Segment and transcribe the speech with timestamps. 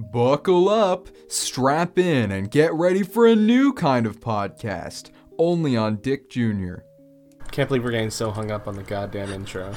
[0.00, 5.96] Buckle up, strap in, and get ready for a new kind of podcast, only on
[5.96, 6.76] Dick Jr.
[7.50, 9.74] Can't believe we're getting so hung up on the goddamn intro.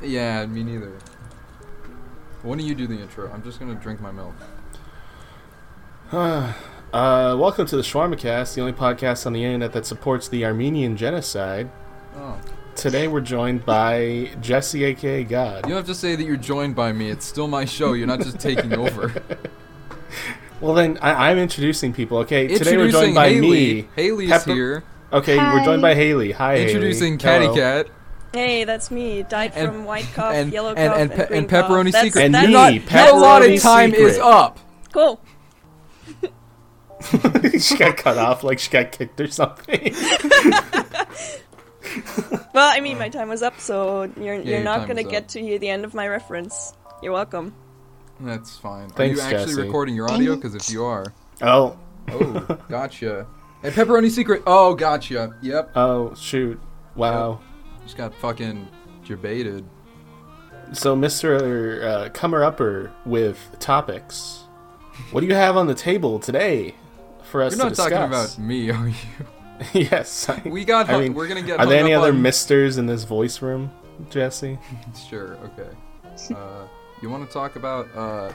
[0.00, 0.98] Yeah, me neither.
[2.42, 3.28] Why don't you do the intro?
[3.32, 4.36] I'm just gonna drink my milk.
[6.12, 6.54] uh,
[6.92, 10.96] welcome to the Shawarma Cast, the only podcast on the internet that supports the Armenian
[10.96, 11.72] genocide.
[12.14, 12.38] Oh.
[12.76, 15.64] Today we're joined by Jesse, aka God.
[15.64, 17.08] You don't have to say that you're joined by me.
[17.08, 17.92] It's still my show.
[17.92, 19.12] You're not just taking over.
[20.60, 22.18] Well, then I- I'm introducing people.
[22.18, 23.48] Okay, today we're joined by Haley.
[23.82, 23.88] me.
[23.96, 24.84] Haley's Pepper- here.
[25.12, 26.32] Okay, we're joined by Haley.
[26.32, 27.18] Hi, Introducing Haley.
[27.18, 27.54] Catty Hello.
[27.84, 27.86] Cat.
[28.32, 29.22] Hey, that's me.
[29.22, 31.92] Died And- from white cough, and- yellow and- cough, and and, pe- and pepperoni cough.
[31.92, 32.24] That's, secret.
[32.24, 34.06] And that's me, You're not, your Pepperoni allotted time secret.
[34.08, 34.58] is up.
[34.92, 35.20] cool.
[37.60, 39.94] she got cut off like she got kicked or something.
[42.54, 45.40] Well, I mean, my time was up, so you're your you're not gonna get to
[45.40, 46.72] hear the end of my reference.
[47.02, 47.52] You're welcome.
[48.20, 48.90] That's fine.
[48.90, 49.66] Thanks, are you actually Jesse.
[49.66, 50.36] recording your audio?
[50.36, 51.12] Because if you are,
[51.42, 51.76] oh,
[52.10, 53.26] oh, gotcha.
[53.64, 54.44] And pepperoni secret.
[54.46, 55.36] Oh, gotcha.
[55.42, 55.72] Yep.
[55.74, 56.60] oh, shoot!
[56.94, 57.40] Wow.
[57.82, 58.68] Just got fucking
[59.04, 59.64] debated.
[60.72, 61.82] So, Mr.
[61.82, 64.44] Uh, Comer Upper with topics.
[65.10, 66.76] What do you have on the table today
[67.24, 67.90] for us to discuss?
[67.90, 68.36] You're not discuss?
[68.36, 69.26] talking about me, are you?
[69.72, 70.28] yes.
[70.28, 70.88] I- We got.
[70.90, 71.58] I mean, we're gonna get.
[71.60, 73.70] Are there any other on- misters in this voice room,
[74.10, 74.58] Jesse?
[75.08, 75.36] Sure.
[75.44, 75.68] Okay.
[76.34, 76.66] Uh,
[77.02, 77.86] you want to talk about?
[77.94, 78.32] Uh,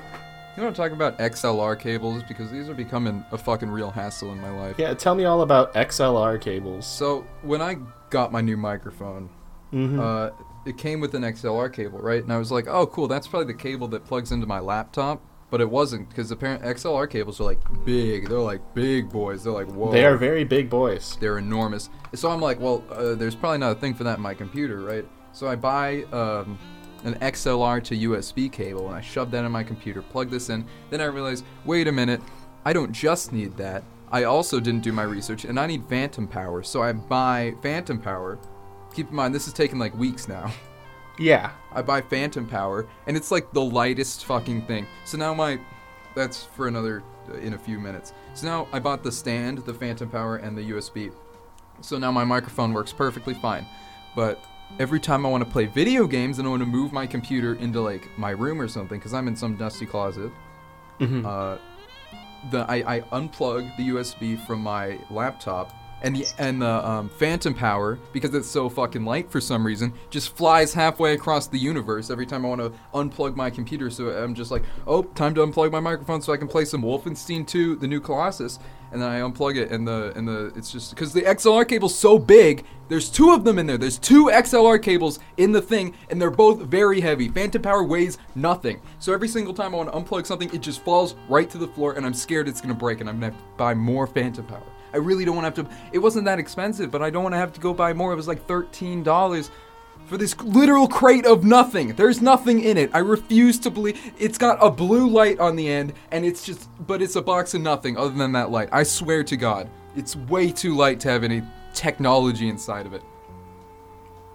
[0.58, 4.32] you want to talk about XLR cables because these are becoming a fucking real hassle
[4.34, 4.76] in my life.
[4.78, 6.86] Yeah, tell me all about XLR cables.
[6.86, 7.78] So when I
[8.10, 9.30] got my new microphone,
[9.74, 10.00] Mhm.
[10.00, 10.32] uh,
[10.66, 12.22] it came with an XLR cable, right?
[12.22, 13.08] And I was like, oh, cool.
[13.08, 15.22] That's probably the cable that plugs into my laptop.
[15.52, 18.30] But it wasn't because apparently XLR cables are like big.
[18.30, 19.44] They're like big boys.
[19.44, 19.92] They're like whoa.
[19.92, 21.18] They are very big boys.
[21.20, 21.90] they're enormous.
[22.14, 24.82] So I'm like, well, uh, there's probably not a thing for that in my computer,
[24.82, 25.06] right?
[25.32, 26.58] So I buy um,
[27.04, 30.66] an XLR to USB cable and I shove that in my computer, plug this in.
[30.90, 32.22] Then I realize, wait a minute,
[32.66, 33.84] I don't just need that.
[34.12, 36.64] I also didn't do my research and I need phantom power.
[36.64, 38.40] So I buy phantom power.
[38.94, 40.52] Keep in mind, this is taking like weeks now.
[41.20, 41.52] Yeah.
[41.72, 44.88] I buy phantom power and it's like the lightest fucking thing.
[45.06, 45.60] So now my
[46.16, 48.14] that's for another uh, in a few minutes.
[48.34, 51.12] So now I bought the stand, the phantom power and the USB.
[51.82, 53.66] So now my microphone works perfectly fine.
[54.16, 54.44] But
[54.80, 57.56] every time I want to play video games and I want to move my computer
[57.56, 60.32] into like my room or something cuz I'm in some dusty closet,
[61.00, 61.26] Mhm.
[61.26, 61.58] uh
[62.52, 67.54] the I, I unplug the USB from my laptop and the and the um, phantom
[67.54, 72.10] power because it's so fucking light for some reason just flies halfway across the universe
[72.10, 73.90] every time I want to unplug my computer.
[73.90, 76.82] So I'm just like, oh, time to unplug my microphone so I can play some
[76.82, 78.60] Wolfenstein 2, the new Colossus,
[78.92, 81.98] and then I unplug it and the and the it's just because the XLR cable's
[81.98, 82.66] so big.
[82.88, 83.78] There's two of them in there.
[83.78, 87.28] There's two XLR cables in the thing, and they're both very heavy.
[87.28, 88.82] Phantom power weighs nothing.
[88.98, 91.68] So every single time I want to unplug something, it just falls right to the
[91.68, 94.46] floor, and I'm scared it's gonna break, and I'm gonna have to buy more phantom
[94.48, 94.64] power.
[94.94, 95.76] I really don't want to have to.
[95.94, 98.14] It wasn't that expensive, but I don't want to have to go buy more.
[98.14, 99.52] It was like thirteen dollars
[100.06, 101.90] for this literal crate of nothing.
[101.90, 102.90] There's nothing in it.
[102.94, 104.00] I refuse to believe.
[104.18, 106.70] It's got a blue light on the end, and it's just.
[106.86, 108.70] But it's a box of nothing other than that light.
[108.72, 113.04] I swear to God, it's way too light to have any technology inside of it.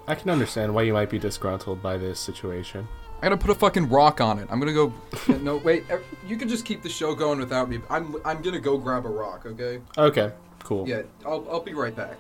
[0.06, 2.86] I can understand why you might be disgruntled by this situation.
[3.21, 4.48] I gotta put a fucking rock on it.
[4.50, 4.92] I'm gonna go.
[5.41, 5.84] no, wait.
[5.91, 7.81] er, You can just keep the show going without me.
[7.88, 8.16] I'm.
[8.25, 9.47] I'm gonna go grab a rock.
[9.47, 9.81] Okay.
[9.97, 10.31] Okay,
[10.65, 10.89] cool.
[10.89, 11.03] Yeah.
[11.25, 11.47] I'll.
[11.51, 12.17] I'll be right back.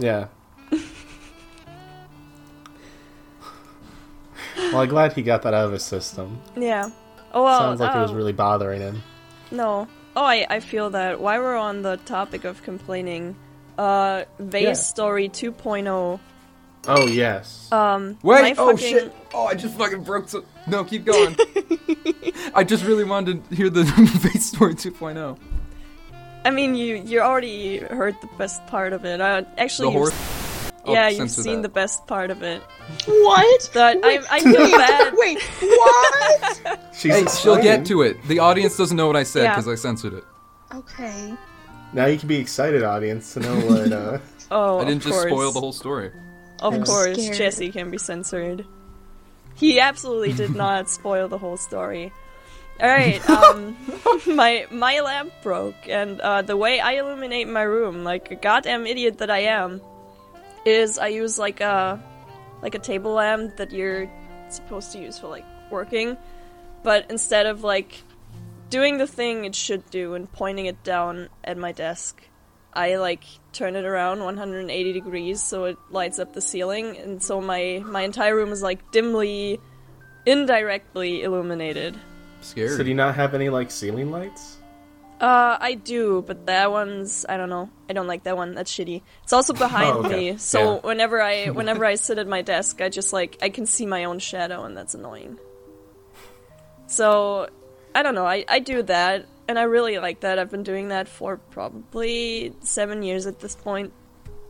[0.00, 0.26] Yeah.
[4.56, 6.40] well, I'm glad he got that out of his system.
[6.56, 6.90] Yeah.
[7.32, 7.60] Oh well.
[7.60, 9.02] Sounds like it was um, really bothering him.
[9.50, 9.86] No.
[10.16, 11.20] Oh, I I feel that.
[11.20, 13.36] While we're on the topic of complaining,
[13.78, 14.72] uh, Vase Yeah.
[14.74, 16.20] Story 2.0.
[16.86, 17.70] Oh yes.
[17.72, 18.18] Um.
[18.22, 18.56] Wait!
[18.58, 19.12] oh fucking, shit!
[19.32, 20.44] Oh, I just fucking broke some.
[20.66, 21.36] No, keep going.
[22.54, 23.84] I just really wanted to hear the
[24.22, 25.38] face story 2.0.
[26.44, 29.20] I mean, you you already heard the best part of it.
[29.20, 30.70] Uh, actually, The horse.
[30.86, 31.62] I'll yeah, you've seen that.
[31.62, 32.60] the best part of it.
[33.06, 33.70] What?
[33.72, 35.14] But I I feel wait, bad.
[35.16, 36.80] wait, what?
[36.94, 38.22] She's Hey, she'll get to it.
[38.28, 39.54] The audience doesn't know what I said Yeah.
[39.54, 40.24] because I censored it.
[40.74, 41.34] okay.
[41.94, 43.92] Now you can be excited, audience, to know what.
[43.92, 44.18] Uh,
[44.50, 45.30] Oh, I didn't of just course.
[45.32, 46.12] spoil the whole story.
[46.60, 47.36] Of I'm course, scared.
[47.36, 48.66] Jesse can be censored.
[49.54, 52.12] He absolutely did not spoil the whole story.
[52.80, 53.76] Alright, um,
[54.26, 58.86] my my lamp broke, and uh, the way I illuminate my room, like a goddamn
[58.86, 59.80] idiot that I am,
[60.66, 62.02] is I use like a
[62.62, 64.10] like a table lamp that you're
[64.48, 66.16] supposed to use for like working,
[66.82, 68.02] but instead of like
[68.70, 72.20] doing the thing it should do and pointing it down at my desk,
[72.72, 73.22] I like
[73.52, 78.02] turn it around 180 degrees so it lights up the ceiling, and so my my
[78.02, 79.60] entire room is like dimly,
[80.26, 81.96] indirectly illuminated.
[82.44, 82.68] Scary.
[82.76, 84.58] So do you not have any like ceiling lights?
[85.20, 87.70] Uh, I do, but that one's I don't know.
[87.88, 88.54] I don't like that one.
[88.54, 89.00] That's shitty.
[89.22, 90.32] It's also behind Oh, okay.
[90.32, 90.80] me, so Yeah.
[90.80, 94.04] whenever I whenever I sit at my desk, I just like I can see my
[94.04, 95.38] own shadow, and that's annoying.
[96.86, 97.48] So,
[97.94, 98.26] I don't know.
[98.26, 100.38] I I do that, and I really like that.
[100.38, 103.56] I've been doing that for probably seven years at this.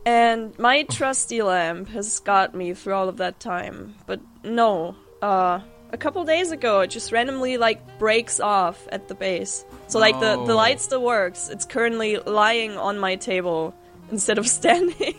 [0.05, 3.95] And my trusty lamp has got me through all of that time.
[4.05, 5.61] But no, uh,
[5.95, 9.63] a couple days ago, it just randomly like breaks off at the base.
[9.87, 11.49] So like the the light still works.
[11.49, 13.73] It's currently lying on my table
[14.11, 15.15] instead of standing,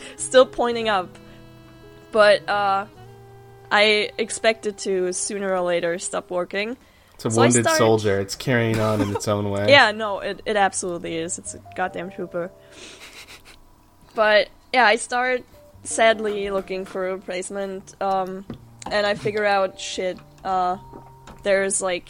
[0.16, 1.18] still pointing up.
[2.12, 2.86] But uh,
[3.70, 6.76] I expect it to sooner or later stop working.
[7.14, 8.20] It's a So wounded soldier.
[8.20, 9.66] It's carrying on in its own way.
[9.68, 11.38] Yeah, no, it, it absolutely is.
[11.38, 12.50] It's a goddamn trooper.
[14.14, 15.42] But yeah, I start
[15.82, 18.44] sadly looking for a replacement, um,
[18.92, 20.18] and I figure out shit.
[20.44, 20.76] Uh,
[21.42, 22.08] there's like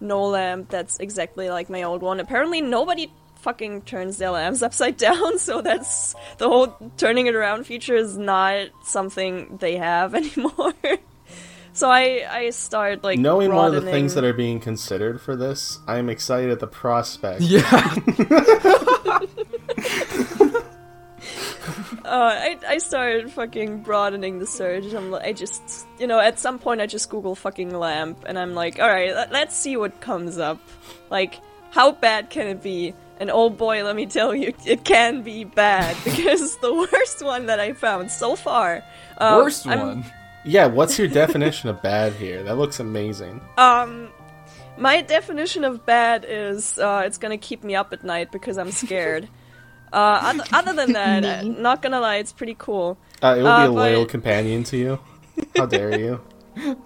[0.00, 2.20] no lamp that's exactly like my old one.
[2.20, 7.64] Apparently, nobody fucking turns their lamps upside down, so that's the whole turning it around
[7.64, 10.74] feature is not something they have anymore.
[11.72, 15.36] so I I start like Knowing one of the things that are being considered for
[15.36, 17.42] this, I am excited at the prospect.
[17.42, 17.94] Yeah.
[22.04, 24.92] Uh, I, I started fucking broadening the search.
[24.94, 28.38] I'm, li- I just, you know, at some point I just Google fucking lamp, and
[28.38, 30.60] I'm like, alright, let, let's see what comes up.
[31.10, 31.40] Like,
[31.70, 32.94] how bad can it be?
[33.18, 37.46] And oh boy, let me tell you, it can be bad, because the worst one
[37.46, 38.82] that I found so far.
[39.18, 40.04] Uh, Worst I'm- one.
[40.44, 42.42] Yeah, what's your definition of bad here?
[42.44, 43.42] That looks amazing.
[43.58, 44.08] Um,
[44.78, 48.70] my definition of bad is uh, it's gonna keep me up at night because I'm
[48.70, 49.28] scared.
[49.92, 51.48] uh, other, other than that, uh, Me.
[51.58, 52.96] not gonna lie, it's pretty cool.
[53.22, 54.98] Uh, it will Uh, be a loyal but- companion to you.
[55.56, 56.20] How dare you?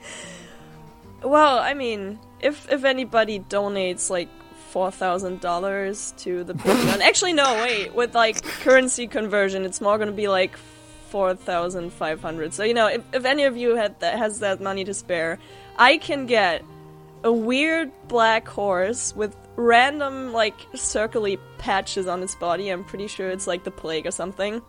[1.22, 4.28] Well, I mean, if if anybody donates like
[4.68, 9.96] four thousand dollars to the Patreon, actually no, wait, with like currency conversion, it's more
[9.98, 10.56] gonna be like
[11.08, 12.52] four thousand five hundred.
[12.52, 15.38] So you know, if, if any of you had that has that money to spare,
[15.78, 16.62] I can get
[17.24, 22.68] a weird black horse with random like circly patches on its body.
[22.68, 24.60] I'm pretty sure it's like the plague or something.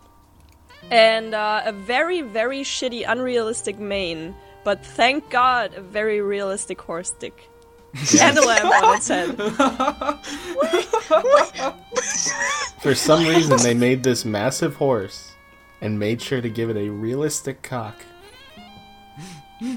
[0.90, 7.10] And uh, a very, very shitty, unrealistic mane, but thank God, a very realistic horse
[7.10, 7.48] dick.
[8.20, 9.36] And a lamp on its head.
[12.80, 15.32] For some reason, they made this massive horse
[15.80, 18.04] and made sure to give it a realistic cock.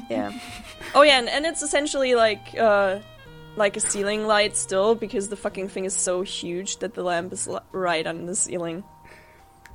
[0.10, 0.38] Yeah.
[0.96, 3.00] Oh yeah, and, and it's essentially like uh,
[3.56, 7.34] like a ceiling light still because the fucking thing is so huge that the lamp
[7.34, 8.84] is li- right on the ceiling.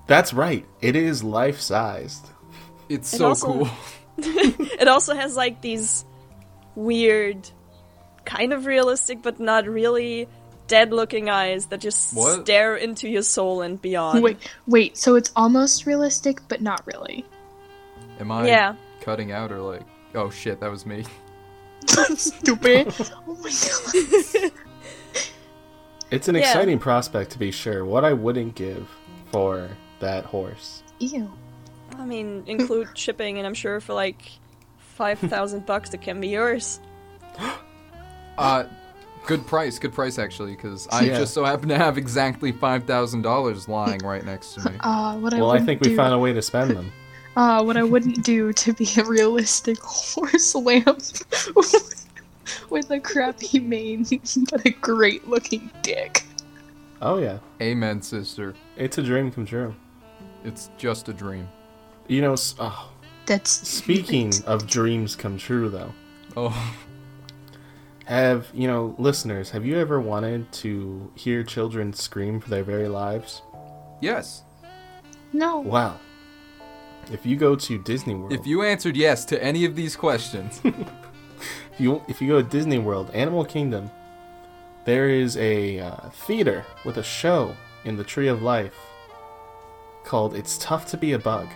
[0.07, 0.65] That's right.
[0.81, 2.27] It is life sized.
[2.89, 3.69] It's It so also- cool.
[4.17, 6.05] It also has like these
[6.77, 7.49] weird,
[8.25, 10.29] kind of realistic but not really
[10.67, 12.43] dead looking eyes that just What?
[12.43, 14.23] stare into your soul and beyond.
[14.23, 14.97] Wait, wait.
[14.97, 17.25] So it's almost realistic, but not really.
[18.21, 18.75] Am I Yeah.
[19.01, 19.83] cutting out or like?
[20.15, 21.05] Oh shit, that was me.
[22.17, 22.95] Stupid.
[23.29, 23.51] oh my
[24.41, 24.53] god.
[26.11, 26.43] It's an Yeah.
[26.43, 27.85] exciting prospect to be sure.
[27.85, 28.89] What I wouldn't give
[29.33, 29.69] for
[29.99, 30.83] that horse.
[31.01, 31.33] Ew.
[31.99, 34.23] I mean, include shipping, and I'm sure for like
[34.79, 36.81] five thousand bucks it can be yours.
[38.37, 38.65] Uh,
[39.27, 41.19] good price, good price actually, because I Yeah.
[41.19, 44.77] just so happen to have exactly five thousand dollars lying right next to me.
[44.81, 46.93] Uh, what I Well, I wouldn't think we do, found a way to spend them.
[47.37, 50.87] Uh, what I wouldn't do to be a realistic horse lamp
[52.71, 54.05] with a crappy mane,
[54.51, 56.25] but a great looking dick.
[57.03, 57.39] Oh, yeah.
[57.61, 58.55] Amen, sister.
[58.77, 59.75] It's a dream come true.
[60.45, 61.49] It's just a dream.
[62.07, 62.93] You know, oh,
[63.27, 65.93] That's speaking of dreams come true, though,
[66.37, 66.75] Oh,
[68.05, 72.89] have, you know, listeners, have you ever wanted to hear children scream for their very
[72.89, 73.43] lives?
[74.01, 74.43] yes.
[75.33, 75.61] no.
[75.61, 75.99] Wow.
[77.13, 80.61] If you go to Disney World, If you answered yes to any of these questions,
[80.65, 83.91] if you if you go to Disney World, Animal Kingdom,
[84.85, 88.75] there is a uh, theater with a show in the Tree of Life
[90.05, 91.49] called "It's Tough to Be a Bug."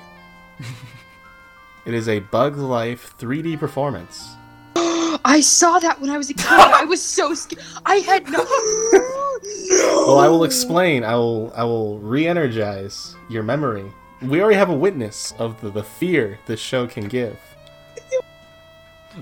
[1.86, 4.34] it is a Bug Life 3D performance.
[5.24, 6.46] I saw that when I was a kid.
[6.48, 7.64] I was so scared.
[7.86, 8.44] I had no.
[9.70, 11.04] Well, I will explain.
[11.04, 13.92] I will I will re-energize your memory.
[14.22, 17.38] We already have a witness of the, the fear this show can give.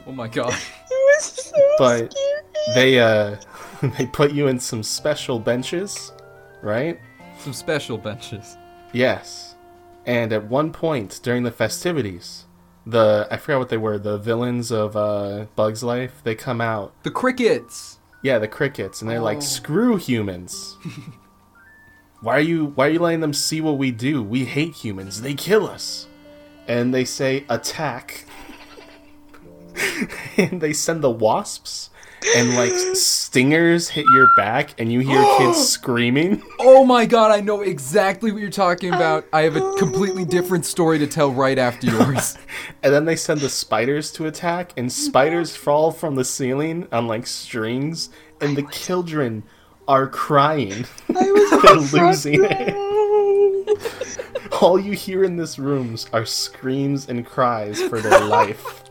[0.06, 0.54] oh my god.
[0.90, 2.74] It was so But scary.
[2.74, 3.36] they uh
[3.98, 6.12] they put you in some special benches,
[6.62, 6.98] right?
[7.38, 8.56] Some special benches.
[8.92, 9.54] Yes.
[10.04, 12.44] And at one point during the festivities,
[12.86, 13.98] the I forgot what they were.
[13.98, 16.20] The villains of uh, Bugs Life.
[16.24, 16.92] They come out.
[17.02, 17.98] The crickets.
[18.22, 19.24] Yeah, the crickets, and they're Oh.
[19.24, 20.76] like, "Screw humans."
[22.26, 24.21] why are you Why are you letting them see what we do?
[24.21, 25.23] We hate humans.
[25.23, 26.09] They kill us.
[26.66, 28.25] And they say, "Attack."
[30.37, 31.90] and they send the wasps,
[32.37, 36.42] and like stingers hit your back, and you hear kids screaming.
[36.59, 39.25] Oh my god, I know exactly what you're talking about.
[39.33, 42.37] I have a completely different story to tell right after yours.
[42.83, 47.06] And then they send the spiders to attack, and spiders fall from the ceiling on
[47.06, 49.45] like strings, and the children
[49.88, 50.85] are crying.
[51.14, 52.75] I was They're on the front losing it.
[54.62, 58.83] All you hear in this room are screams and cries for their life.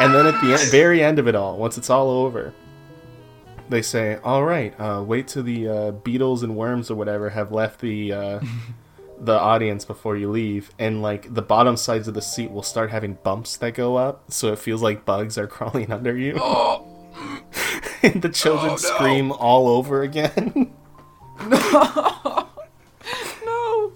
[0.00, 2.52] and then at the en- very end of it all, once it's all over,
[3.68, 7.52] they say, "All right, uh, wait till the uh, beetles and worms or whatever have
[7.52, 8.40] left the uh,
[9.20, 12.90] the audience before you leave." And like the bottom sides of the seat will start
[12.90, 16.34] having bumps that go up, so it feels like bugs are crawling under you.
[16.40, 16.86] Oh,
[18.02, 18.76] and the children Oh, no.
[18.76, 20.72] scream all over again.
[23.44, 23.92] no.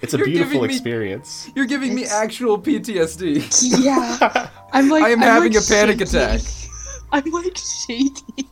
[0.00, 1.50] It's a You're beautiful me- experience.
[1.56, 3.70] You're giving me actual PTSD.
[3.82, 4.48] Yeah.
[4.72, 6.20] I'm like I am I'm, having like, a panic shaking.
[6.20, 6.40] attack.
[7.12, 8.48] I'm like shaking.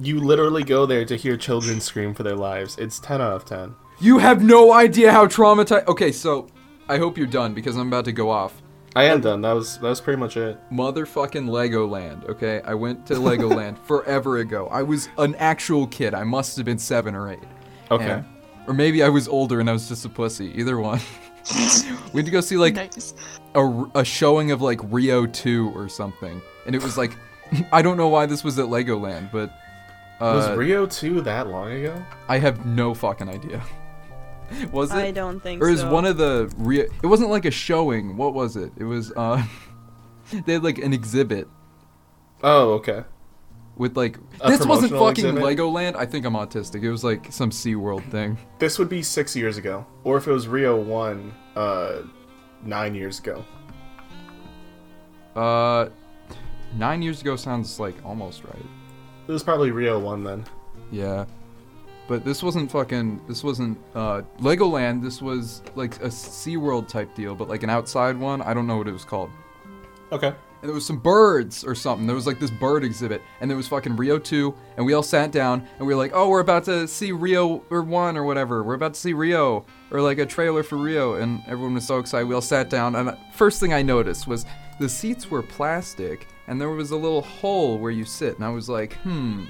[0.00, 2.76] You literally go there to hear children scream for their lives.
[2.78, 3.76] It's 10 out of 10.
[4.00, 5.86] You have no idea how traumatized.
[5.86, 6.48] Okay, so
[6.88, 8.60] I hope you're done because I'm about to go off.
[8.96, 9.40] I am done.
[9.40, 10.58] That was that was pretty much it.
[10.70, 12.60] Motherfucking Legoland, okay?
[12.64, 14.68] I went to Legoland forever ago.
[14.70, 16.14] I was an actual kid.
[16.14, 17.48] I must have been seven or eight.
[17.90, 18.10] Okay.
[18.10, 18.24] And-
[18.66, 20.52] or maybe I was older and I was just a pussy.
[20.58, 21.00] Either one.
[22.12, 23.12] we had to go see like nice.
[23.54, 26.40] a, a showing of like Rio 2 or something.
[26.64, 27.14] And it was like,
[27.72, 29.50] I don't know why this was at Legoland, but
[30.20, 32.02] was uh, Rio 2 that long ago?
[32.28, 33.62] I have no fucking idea.
[34.72, 34.96] was it?
[34.96, 35.90] I don't think or is so.
[35.92, 36.84] one of the Rio?
[37.02, 38.16] It wasn't like a showing.
[38.16, 38.72] What was it?
[38.76, 39.42] It was uh,
[40.46, 41.48] they had like an exhibit
[42.42, 43.04] Oh, okay.
[43.76, 45.42] with like A this wasn't fucking exhibit?
[45.42, 45.96] Legoland.
[45.96, 46.82] I think I'm autistic.
[46.82, 48.36] It was like some SeaWorld thing.
[48.58, 49.86] This would be 6 years ago.
[50.04, 52.02] Or if it was Rio 1 uh
[52.64, 53.44] 9 years ago.
[55.34, 55.88] Uh,
[56.76, 58.64] nine years ago sounds like almost right.
[59.26, 60.44] It was probably Rio 1 then.
[60.92, 61.24] Yeah.
[62.06, 67.34] But this wasn't fucking this wasn't uh Legoland, this was like a SeaWorld type deal,
[67.34, 68.42] but like an outside one.
[68.42, 69.30] I don't know what it was called.
[70.12, 70.28] Okay.
[70.28, 72.06] And there was some birds or something.
[72.06, 75.02] There was like this bird exhibit, and there was fucking Rio 2, and we all
[75.02, 78.24] sat down and we were like, "Oh, we're about to see Rio or 1 or
[78.24, 78.62] whatever.
[78.62, 81.98] We're about to see Rio or like a trailer for Rio." And everyone was so
[81.98, 82.26] excited.
[82.26, 84.46] We all sat down, and first thing I noticed was
[84.78, 88.48] the seats were plastic, and there was a little hole where you sit, and I
[88.50, 89.44] was like, "Hmm,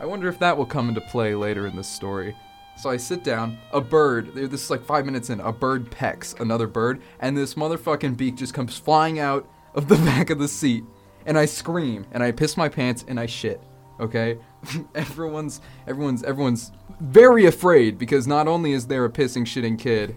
[0.00, 2.36] I wonder if that will come into play later in this story.
[2.76, 6.34] So I sit down, a bird, this is like five minutes in, a bird pecks
[6.38, 10.46] another bird, and this motherfucking beak just comes flying out of the back of the
[10.46, 10.84] seat.
[11.26, 13.60] And I scream, and I piss my pants, and I shit.
[13.98, 14.38] Okay?
[14.94, 20.16] everyone's, everyone's, everyone's very afraid because not only is there a pissing, shitting kid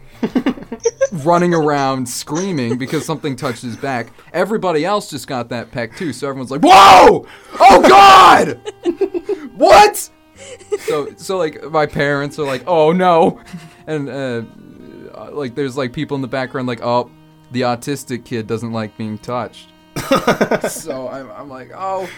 [1.26, 6.14] running around screaming because something touched his back, everybody else just got that peck too.
[6.14, 7.26] So everyone's like, Whoa!
[7.60, 8.62] Oh God!
[9.56, 10.10] What?
[10.88, 13.40] So so like my parents are like, oh no,
[13.88, 14.42] and uh,
[15.16, 17.12] uh, like there's like people in the background like, oh,
[17.52, 19.70] the autistic kid doesn't like being touched.
[20.70, 22.10] so I'm, I'm like, oh,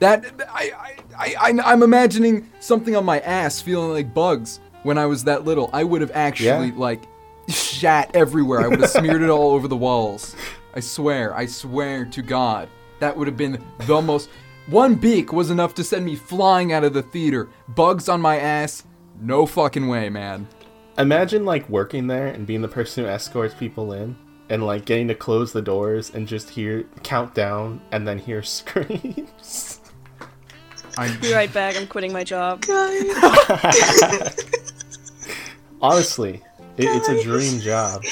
[0.00, 4.98] that I I, I I I'm imagining something on my ass feeling like bugs when
[4.98, 5.70] I was that little.
[5.72, 6.72] I would have actually Yeah.
[6.76, 7.02] like
[7.48, 8.60] shat everywhere.
[8.60, 10.34] I would have smeared it all over the walls.
[10.74, 12.68] I swear, I swear to God,
[13.00, 14.28] that would have been the most.
[14.68, 17.48] One beak was enough to send me flying out of the theater.
[17.68, 18.84] Bugs on my ass,
[19.18, 20.46] no fucking way, man.
[20.98, 24.14] Imagine like working there and being the person who escorts people in
[24.50, 29.80] and like getting to close the doors and just hear countdown and then hear screams.
[31.22, 31.74] Be right back.
[31.78, 32.60] I'm quitting my job.
[32.66, 33.04] Guys,
[35.80, 36.42] Honestly,
[36.76, 38.02] it, it's a dream job.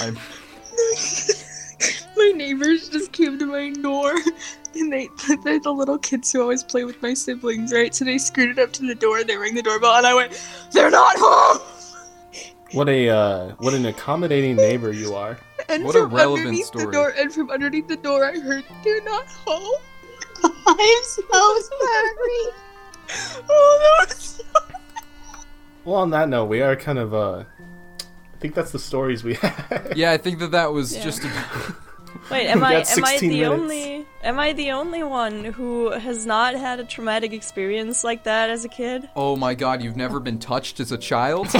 [0.00, 0.16] I'm,
[2.32, 4.14] my neighbors just came to my door,
[4.74, 5.08] and they
[5.44, 7.94] they're the little kids who always play with my siblings, right?
[7.94, 10.32] So they scooted up to the door, they rang the doorbell, and I went,
[10.72, 11.58] "They're not home."
[12.72, 15.38] What a uh, what an accommodating neighbor you are.
[15.68, 16.86] And What a from relevant underneath story.
[16.86, 19.80] the door, and from underneath the door, I heard, "They're not home."
[20.42, 22.52] I'm so sorry.
[23.48, 24.44] oh, that was so
[25.84, 27.44] Well, on that note, we are kind of uh,
[28.00, 29.92] I think that's the stories we had.
[29.94, 31.04] yeah, I think that that was Yeah.
[31.04, 31.22] just.
[31.22, 31.28] A,
[32.30, 33.48] Wait, am I am I the minutes.
[33.50, 38.48] only Am I the only one who has not had a traumatic experience like that
[38.50, 39.08] as a kid?
[39.14, 41.48] Oh my god, you've never been touched as a child?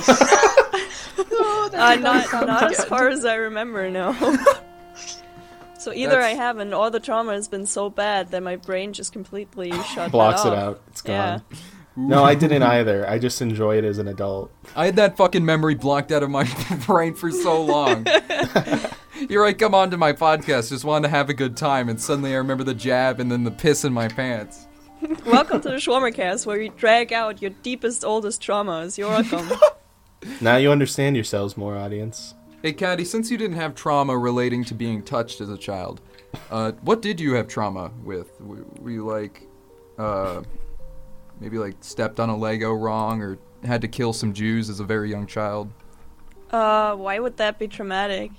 [1.16, 4.12] Oh, Uh, not not as far as I remember, no.
[5.78, 9.12] so either I haven't, or the trauma has been so bad that my brain just
[9.12, 10.80] completely shut Blocks that it out.
[10.88, 11.38] It's Yeah.
[11.38, 12.09] gone.
[12.09, 13.09] No, I didn't either.
[13.09, 14.50] I just enjoy it as an adult.
[14.75, 16.44] I had that fucking memory blocked out of my
[16.87, 18.04] brain for so long.
[19.28, 22.33] Here I come onto my podcast, just wanted to have a good time, and suddenly
[22.35, 24.66] I remember the jab and then the piss in my pants.
[25.26, 28.99] Welcome to the Schwarmercast, where we drag out your deepest, oldest traumas.
[28.99, 29.50] You're welcome.
[30.40, 32.35] Now you understand yourselves more, audience.
[32.62, 36.00] Hey, Caddy, since you didn't have trauma relating to being touched as a child,
[36.50, 38.40] uh, what did you have trauma with?
[38.40, 39.47] Were, were you like,
[39.99, 40.43] uh,
[41.40, 44.85] maybe like stepped on a Lego wrong or had to kill some Jews as a
[44.85, 45.71] very young child?
[46.54, 48.31] uh, why would that be traumatic?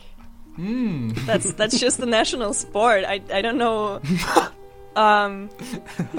[0.56, 1.10] Hmm.
[1.26, 3.04] That's that's just the national sport.
[3.06, 4.02] I I don't know.
[4.98, 5.50] Um,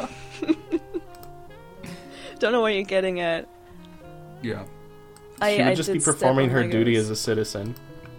[2.38, 3.48] don't know what you're getting at.
[4.42, 4.64] Yeah.
[5.40, 7.74] I She would I just did be performing on her duty as a citizen.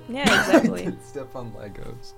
[0.10, 0.96] Yeah, exactly.
[1.06, 2.14] Step on Legos.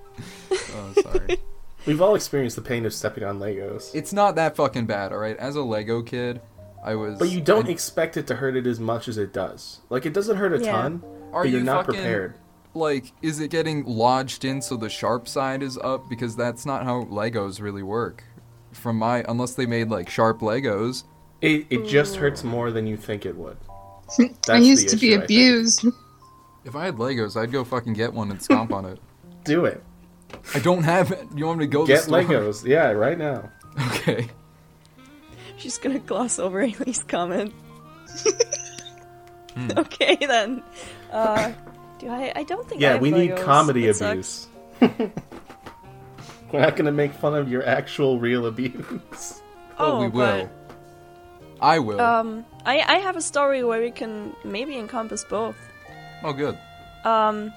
[0.51, 1.37] Oh, sorry.
[1.85, 3.93] We've all experienced the pain of stepping on Legos.
[3.93, 5.37] it's not that fucking bad, alright?
[5.37, 6.39] As a Lego kid,
[6.83, 7.17] I was.
[7.19, 9.79] But you don't I- expect it to hurt it as much as it does.
[9.89, 10.71] Like it doesn't hurt a Yeah.
[10.71, 11.03] ton,
[11.33, 12.35] Are but you're you not fucking- prepared.
[12.73, 16.83] Like is it getting lodged in so the sharp side is up because that's not
[16.83, 18.23] how legos really work
[18.71, 21.03] from my unless they made like sharp legos
[21.41, 23.57] It it just hurts more than you think it would.
[24.49, 25.85] I used the to be issue, I abused.
[26.65, 28.99] if i had legos i'd go fucking get one and stomp on it
[29.45, 29.81] Do it.
[30.53, 32.21] i don't have it you want me to go Get the store?
[32.23, 32.65] Legos.
[32.65, 33.49] Yeah, right now.
[33.87, 34.29] okay
[35.57, 37.51] She's gonna gloss over Haley's comment.
[39.55, 39.69] Hmm.
[39.77, 40.63] Okay then.
[41.11, 41.51] Uh,
[41.99, 42.31] do I?
[42.35, 42.81] I don't think.
[42.81, 43.43] I Yeah, have we need Legos.
[43.43, 44.47] comedy It sucks.
[44.81, 45.11] abuse.
[46.51, 49.41] We're not gonna make fun of your actual real abuse.
[49.77, 50.49] oh, Oh, we will
[51.61, 55.55] i will Um, I I have a story where we can maybe encompass both.
[56.23, 56.57] oh good
[57.05, 57.53] Um,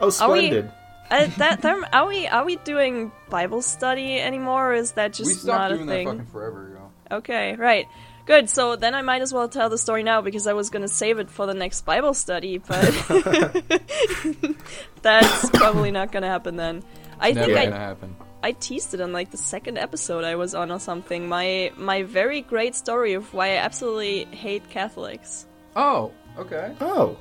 [0.00, 0.70] Oh, splendid.
[1.10, 4.70] I, that, that are we are we doing Bible study anymore?
[4.72, 6.06] Or is that just we stopped not a doing thing?
[6.08, 7.86] that fucking forever ago Okay, right.
[8.24, 8.48] Good.
[8.48, 10.88] So then I might as well tell the story now because I was going to
[10.88, 12.84] save it for the next Bible study, but
[15.02, 16.82] that's probably not going to happen then.
[17.20, 20.34] I never think I, gonna happen I teased it on like the second episode I
[20.34, 21.28] was on or something.
[21.28, 25.46] My my very great story of why I absolutely hate Catholics.
[25.76, 27.16] oh okay Oh,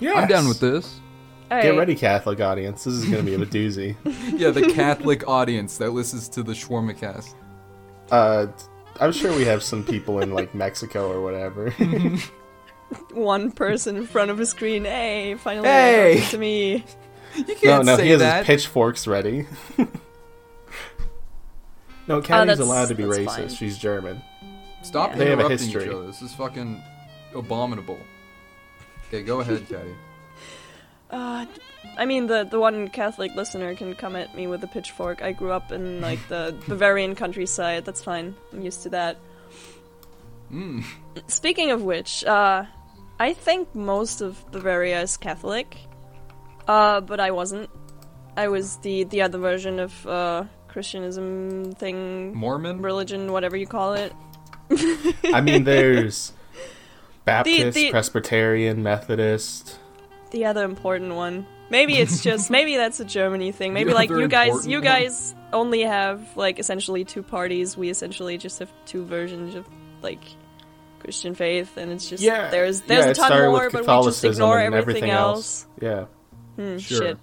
[0.00, 0.14] yeah.
[0.14, 1.00] i'm down with this
[1.50, 1.78] All Get right.
[1.78, 2.84] ready, Catholic audience.
[2.84, 3.96] This is gonna be a doozy.
[4.38, 7.34] yeah the catholic audience that listens to the shawarma cast
[8.10, 8.46] Uh,
[9.00, 11.70] I'm sure we have some people in like Mexico or whatever.
[13.12, 14.84] One person in front of a screen.
[14.84, 16.24] Hey, finally Hey!
[16.30, 16.84] to me.
[17.36, 19.46] you no, can't no, say he has that his pitchforks ready.
[22.06, 23.26] no, Caddy's Oh, allowed to be racist.
[23.26, 23.48] fine.
[23.48, 24.22] She's German.
[24.82, 25.16] Stop Yeah.
[25.18, 26.06] They have a interrupting each other.
[26.06, 26.82] This is fucking
[27.34, 27.98] abominable.
[29.08, 29.94] Okay, go ahead, Caddy.
[31.10, 31.46] Uh,
[31.96, 35.22] I mean, the the one Catholic listener can come at me with a pitchfork.
[35.22, 37.84] I grew up in like the Bavarian countryside.
[37.84, 38.34] That's fine.
[38.52, 39.16] I'm used to that.
[40.52, 40.84] Mm.
[41.26, 42.64] Speaking of which, uh,
[43.18, 45.76] I think most of Bavaria is Catholic,
[46.66, 47.70] uh, but I wasn't.
[48.36, 52.82] I was the the other version of uh, Christianism thing, Mormon?
[52.82, 54.12] religion, whatever you call it.
[55.32, 56.32] I mean, there's
[57.24, 59.78] Baptist, the- Presbyterian, Methodist.
[60.30, 61.46] The other important one.
[61.70, 63.72] Maybe it's just maybe that's a Germany thing.
[63.72, 64.84] Maybe like you guys important you one.
[64.84, 67.76] guys only have like essentially two parties.
[67.76, 69.66] We essentially just have two versions of
[70.02, 70.22] like
[71.00, 74.04] Christian faith and it's just Yeah, there's there's yeah, a ton more with but we
[74.06, 75.66] just ignore and everything, everything else.
[75.80, 76.04] Yeah,
[76.56, 76.98] Hmm, Sure.
[76.98, 77.18] shit.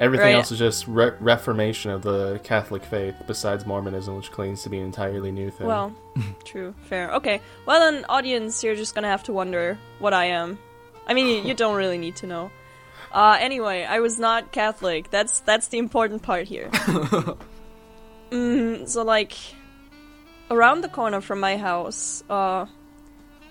[0.00, 0.34] everything Right.
[0.34, 4.78] else is just re- reformation of the Catholic faith, besides Mormonism, which claims to be
[4.78, 5.66] an entirely new thing.
[5.66, 5.94] Well,
[6.44, 7.12] true, fair.
[7.12, 7.40] Okay.
[7.64, 10.58] Well then audience you're just going to have to wonder what I am.
[11.06, 12.50] I mean, you, you don't really need to know.
[13.12, 15.10] Uh, anyway, I was not Catholic.
[15.10, 16.68] That's that's the important part here.
[18.30, 19.34] mm, so like,
[20.50, 22.66] around the corner from my house, uh,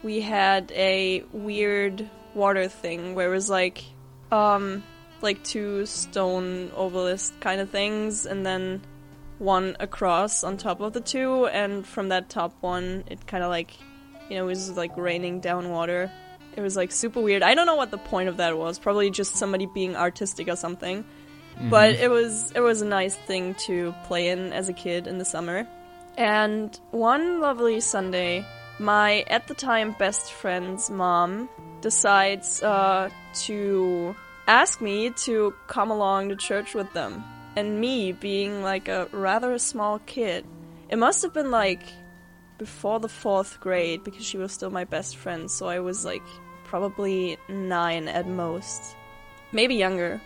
[0.03, 3.83] we had a weird water thing where it was like,
[4.31, 4.83] um,
[5.21, 8.81] like two stone obelisk kind of things, and then
[9.39, 13.49] one across on top of the two, and from that top one, it kind of
[13.49, 13.71] like,
[14.29, 16.11] you know, it was like raining down water.
[16.55, 17.43] It was like super weird.
[17.43, 18.79] I don't know what the point of that was.
[18.79, 21.05] Probably just somebody being artistic or something.
[21.69, 25.17] But it was it was a nice thing to play in as a kid in
[25.19, 25.67] the summer.
[26.17, 28.45] And one lovely Sunday,
[28.77, 31.47] my at the time best friend's mom
[31.81, 33.09] decides uh,
[33.45, 34.15] to
[34.47, 37.23] ask me to come along to church with them.
[37.55, 40.45] and me being like a rather small kid,
[40.89, 41.83] it must have been like
[42.57, 46.23] before the fourth grade because she was still my best friend, so I was like
[46.75, 48.97] probably nine at most.
[49.53, 50.19] Maybe younger.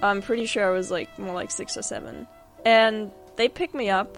[0.00, 2.28] I'm pretty sure I was like more like six or seven.
[2.64, 4.16] And they pick me up.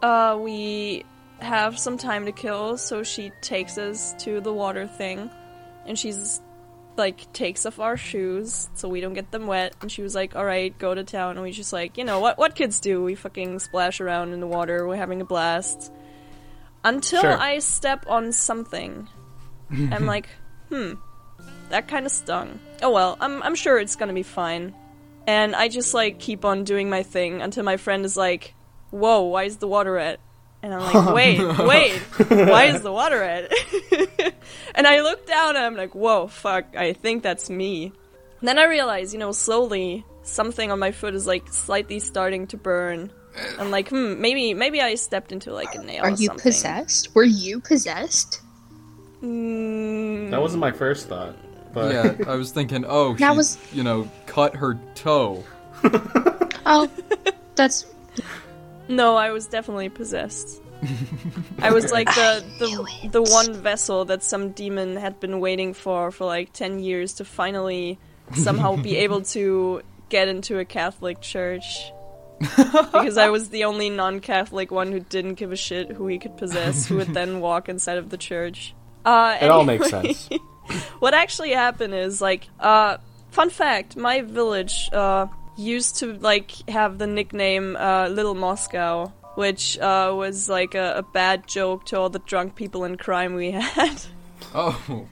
[0.00, 1.04] Uh, we
[1.40, 5.28] have some time to kill, so she takes us to the water thing.
[5.86, 6.40] And she's
[6.96, 10.36] like takes off our shoes so we don't get them wet and she was like
[10.36, 13.14] alright go to town and we just like you know what what kids do we
[13.14, 15.90] fucking splash around in the water we're having a blast
[16.84, 17.32] until Sure.
[17.38, 19.08] i step on something
[19.70, 20.28] i'm like
[20.72, 20.94] hmm
[21.68, 24.74] that kind of stung oh well i'm, I'm sure it's gonna be fine
[25.26, 28.54] and i just like keep on doing my thing until my friend is like
[28.90, 30.18] whoa why is the water red
[30.62, 33.52] and i'm like wait wait why is the water red
[34.74, 37.92] and I look down and I'm like, whoa, fuck, I think that's me.
[38.40, 42.46] And then I realize, you know, slowly something on my foot is like slightly starting
[42.48, 43.12] to burn.
[43.58, 46.04] I'm like, hmm, maybe maybe I stepped into like a nail.
[46.04, 46.42] Are or you something.
[46.42, 47.14] possessed?
[47.14, 48.40] Were you possessed?
[49.22, 51.36] Mm, That wasn't my first thought.
[51.72, 55.42] But yeah, I was thinking, oh, she, That was- you know, cut her toe.
[56.64, 56.88] Oh,
[57.56, 57.86] that's
[58.86, 60.62] no, I was definitely possessed.
[61.58, 66.12] I was like the the, the one vessel that some demon had been waiting for
[66.12, 67.98] for like ten years to finally
[68.34, 71.90] somehow be able to get into a Catholic church.
[72.38, 76.36] because I was the only non-Catholic one who didn't give a shit who he could
[76.36, 78.72] possess, who would then walk inside of the church.
[79.04, 80.28] Uh, it all makes sense.
[80.98, 82.98] what actually happened is like, uh,
[83.30, 89.78] fun fact: my village uh used to like have the nickname uh, Little Moscow, which
[89.78, 93.50] uh, was like a, a bad joke to all the drunk people in crime we
[93.50, 94.02] had.
[94.54, 95.06] Oh,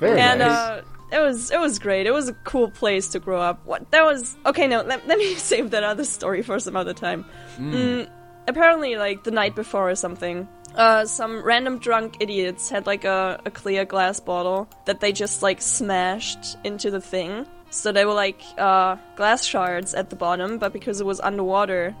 [0.00, 0.50] Very and nice.
[0.50, 0.82] uh,
[1.12, 2.06] it was it was great.
[2.06, 3.64] It was a cool place to grow up.
[3.64, 4.66] What that was okay.
[4.66, 7.24] No, let, let me save that other story for some other time.
[7.58, 8.08] Mm,
[8.48, 13.40] apparently, like the night before or something, uh, some random drunk idiots had like a,
[13.44, 17.46] a clear glass bottle that they just like smashed into the thing.
[17.70, 21.94] So they were like uh, glass shards at the bottom, but because it was underwater,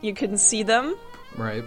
[0.00, 0.96] you couldn't see them
[1.36, 1.64] right.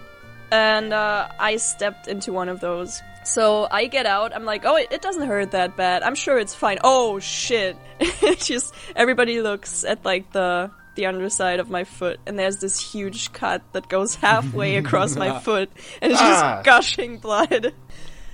[0.51, 3.01] and uh, I stepped into one of those.
[3.25, 4.35] So I get out.
[4.35, 6.03] I'm like, oh, it, it doesn't hurt that bad.
[6.03, 6.79] I'm sure it's fine.
[6.83, 7.77] Oh shit!
[8.37, 13.31] just everybody looks at like the the underside of my foot, and there's this huge
[13.33, 15.69] cut that goes halfway across my foot,
[16.01, 16.61] and it's just Ah.
[16.63, 17.73] gushing blood.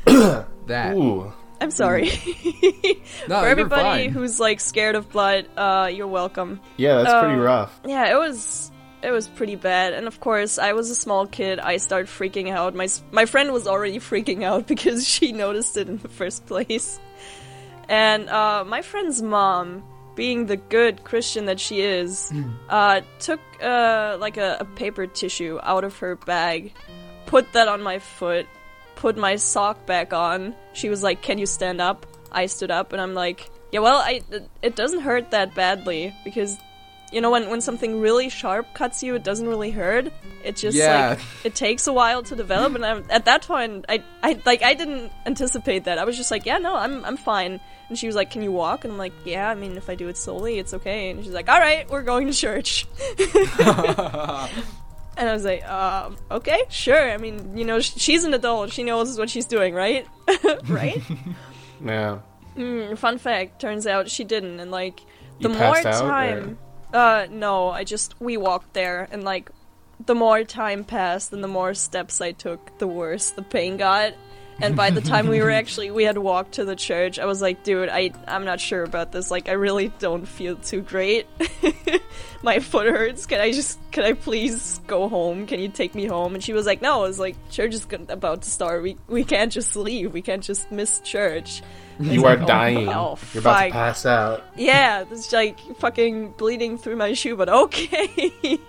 [0.68, 0.96] That.
[0.96, 1.34] Ooh.
[1.62, 2.10] I'm sorry.
[3.28, 4.10] No, For you're everybody fine.
[4.12, 6.60] who's like scared of blood, uh, you're welcome.
[6.78, 7.80] Yeah, that's pretty Uh, rough.
[7.86, 11.60] Yeah, it was it was pretty bad, and of course, I was a small kid.
[11.60, 12.76] I started freaking out.
[12.76, 16.46] My s- my friend was already freaking out because she noticed it in the first
[16.46, 17.00] place,
[17.88, 19.84] and uh, my friend's mom,
[20.20, 22.30] being the good Christian that she is,
[22.68, 26.74] uh, took uh, like a, a paper tissue out of her bag,
[27.26, 28.46] put that on my foot,
[28.98, 30.54] put my sock back on.
[30.74, 33.96] She was like, "Can you stand up?" I stood up, and I'm like, "Yeah, well,
[33.96, 36.58] I it, it doesn't hurt that badly because."
[37.12, 40.12] You know, when, when something really sharp cuts you, it doesn't really hurt.
[40.44, 41.10] It just Yeah.
[41.12, 44.62] like it takes a while to develop, and I'm, at that point, I, I like
[44.62, 45.98] I didn't anticipate that.
[45.98, 47.60] I was just like, yeah, no, I'm I'm fine.
[47.90, 48.84] And she was like, can you walk?
[48.84, 51.10] And I'm like, yeah, I mean, if I do it slowly, it's okay.
[51.10, 52.86] And she's like, all right, we're going to church.
[55.18, 57.12] And I was like, um, okay, sure.
[57.12, 58.72] I mean, you know, sh- she's an adult.
[58.72, 60.08] She knows what she's doing, right?
[60.70, 61.02] right?
[61.84, 62.20] Yeah.
[62.56, 64.62] Mm, fun fact, turns out she didn't.
[64.62, 65.02] And, like,
[65.42, 66.58] the more time.
[66.94, 68.20] Uh, no, I just.
[68.20, 69.52] We walked there, and, like,
[70.06, 74.14] the more time passed and the more steps I took, the worse the pain got.
[74.62, 77.42] And by the time we were actually, we had walked to the church, I was
[77.42, 79.32] like, dude, I, I'm not sure about this.
[79.32, 81.28] Like, I really don't feel too great.
[82.42, 83.26] My foot hurts.
[83.26, 85.46] Can I just, can I please go home?
[85.46, 86.36] Can you take me home?
[86.36, 88.82] And she was like, no, it's like, church is about to start.
[88.84, 90.14] We, we can't just leave.
[90.14, 91.62] We can't just miss church.
[92.00, 92.90] You are like, oh, dying.
[92.90, 94.46] Oh, You're about to pass out.
[94.56, 98.32] Yeah, it's like fucking bleeding through my shoe, but okay.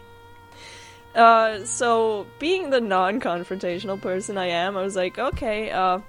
[1.15, 6.01] uh, so being the non-confrontational person I am, I was like, okay, uh,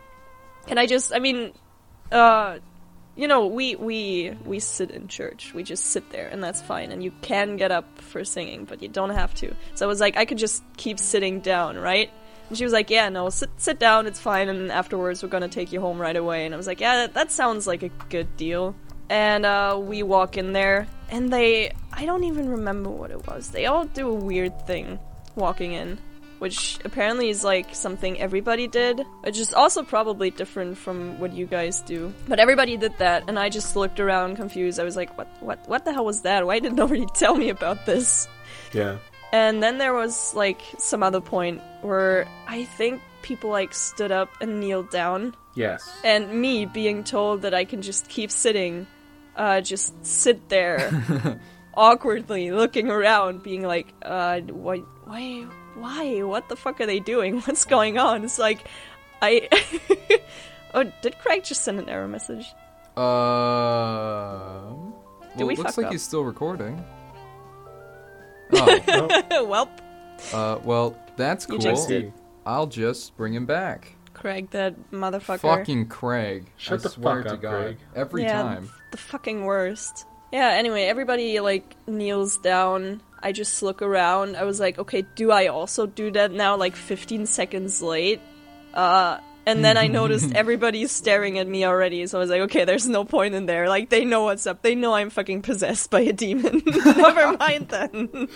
[0.67, 1.13] can I just?
[1.13, 1.53] I mean,
[2.11, 2.59] uh,
[3.15, 5.53] you know, we we we sit in church.
[5.53, 6.91] We just sit there, and that's fine.
[6.91, 9.55] And you can get up for singing, but you don't have to.
[9.75, 12.09] So I was like, I could just keep sitting down, right?
[12.49, 14.07] And she was like, "Yeah, no, sit sit down.
[14.07, 14.49] It's fine.
[14.49, 17.13] And afterwards, we're gonna take you home right away." And I was like, "Yeah, that,
[17.15, 18.75] that sounds like a good deal."
[19.09, 23.49] And uh, we walk in there, and they—I don't even remember what it was.
[23.51, 24.99] They all do a weird thing
[25.35, 25.99] walking in.
[26.41, 31.45] which apparently is like something everybody did, which is also probably different from what you
[31.45, 32.11] guys do.
[32.27, 34.79] But everybody did that, and I just looked around confused.
[34.79, 35.27] I was like, "What?
[35.39, 35.59] What?
[35.69, 36.47] What the hell was that?
[36.47, 38.27] Why didn't nobody tell me about this?"
[38.73, 38.97] Yeah.
[39.31, 44.29] And then there was like some other point where I think people like stood up
[44.41, 45.85] and kneeled down, Yes.
[46.03, 48.87] and me being told that I can just keep sitting,
[49.35, 51.39] uh, just sit there
[51.73, 56.23] awkwardly looking around, being like, uh, why, why, why?
[56.23, 57.41] What the fuck are they doing?
[57.41, 58.23] What's going on?
[58.23, 58.67] It's like,
[59.21, 59.49] I.
[60.73, 62.45] oh, did Craig just send an error message?
[62.97, 64.69] Uh.
[65.31, 65.91] Did well, we it looks like up?
[65.93, 66.83] he's still recording.
[68.53, 69.71] Oh, well.
[70.33, 71.59] uh, well, that's You cool.
[71.59, 72.13] jinxed.
[72.45, 73.95] I'll just bring him back.
[74.13, 75.39] Craig, that motherfucker.
[75.39, 76.51] Fucking Craig.
[76.57, 77.61] Shut I the swear fuck to up, God.
[77.63, 77.77] Craig.
[77.95, 78.69] Every yeah, time.
[78.91, 80.05] The fucking worst.
[80.31, 83.01] Yeah, anyway, everybody like kneels down.
[83.21, 84.35] I just look around.
[84.35, 88.21] I was like, okay, do I also do that now like 15 seconds late?
[88.73, 92.65] Uh and then I noticed everybody's staring at me already, so I was like, okay,
[92.65, 93.67] there's no point in there.
[93.67, 94.61] Like they know what's up.
[94.61, 96.61] They know I'm fucking possessed by a demon.
[96.85, 98.29] Never mind then.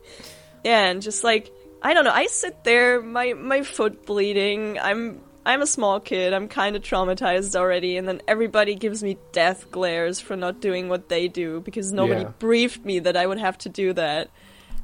[0.64, 1.50] yeah, and just like
[1.82, 4.78] I don't know, I sit there, my my foot bleeding.
[4.78, 6.32] I'm I'm a small kid.
[6.32, 10.88] I'm kind of traumatized already, and then everybody gives me death glares for not doing
[10.88, 12.32] what they do because nobody Yeah.
[12.38, 14.30] briefed me that I would have to do that.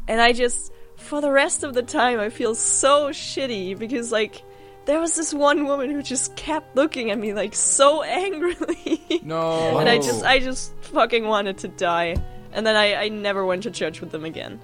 [0.09, 4.43] And I just for the rest of the time I feel so shitty because like
[4.87, 9.21] there was this one woman who just kept looking at me like so angrily.
[9.23, 9.79] No.
[9.79, 12.17] and I just I just fucking wanted to die.
[12.53, 14.61] And then I, I never went to church with them again.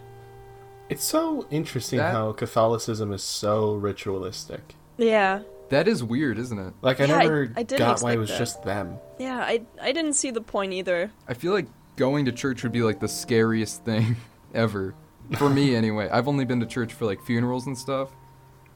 [0.88, 4.74] It's so interesting That- how Catholicism is so ritualistic.
[4.96, 5.42] Yeah.
[5.70, 6.74] That is weird, isn't it?
[6.82, 8.38] Like I Yeah, never I didn't got why it was that.
[8.38, 8.98] just them.
[9.18, 11.10] Yeah, I I didn't see the point either.
[11.28, 14.16] I feel like going to church would be like the scariest thing
[14.54, 14.94] ever.
[15.38, 16.08] For me, anyway.
[16.10, 18.10] I've only been to church for like funerals and stuff.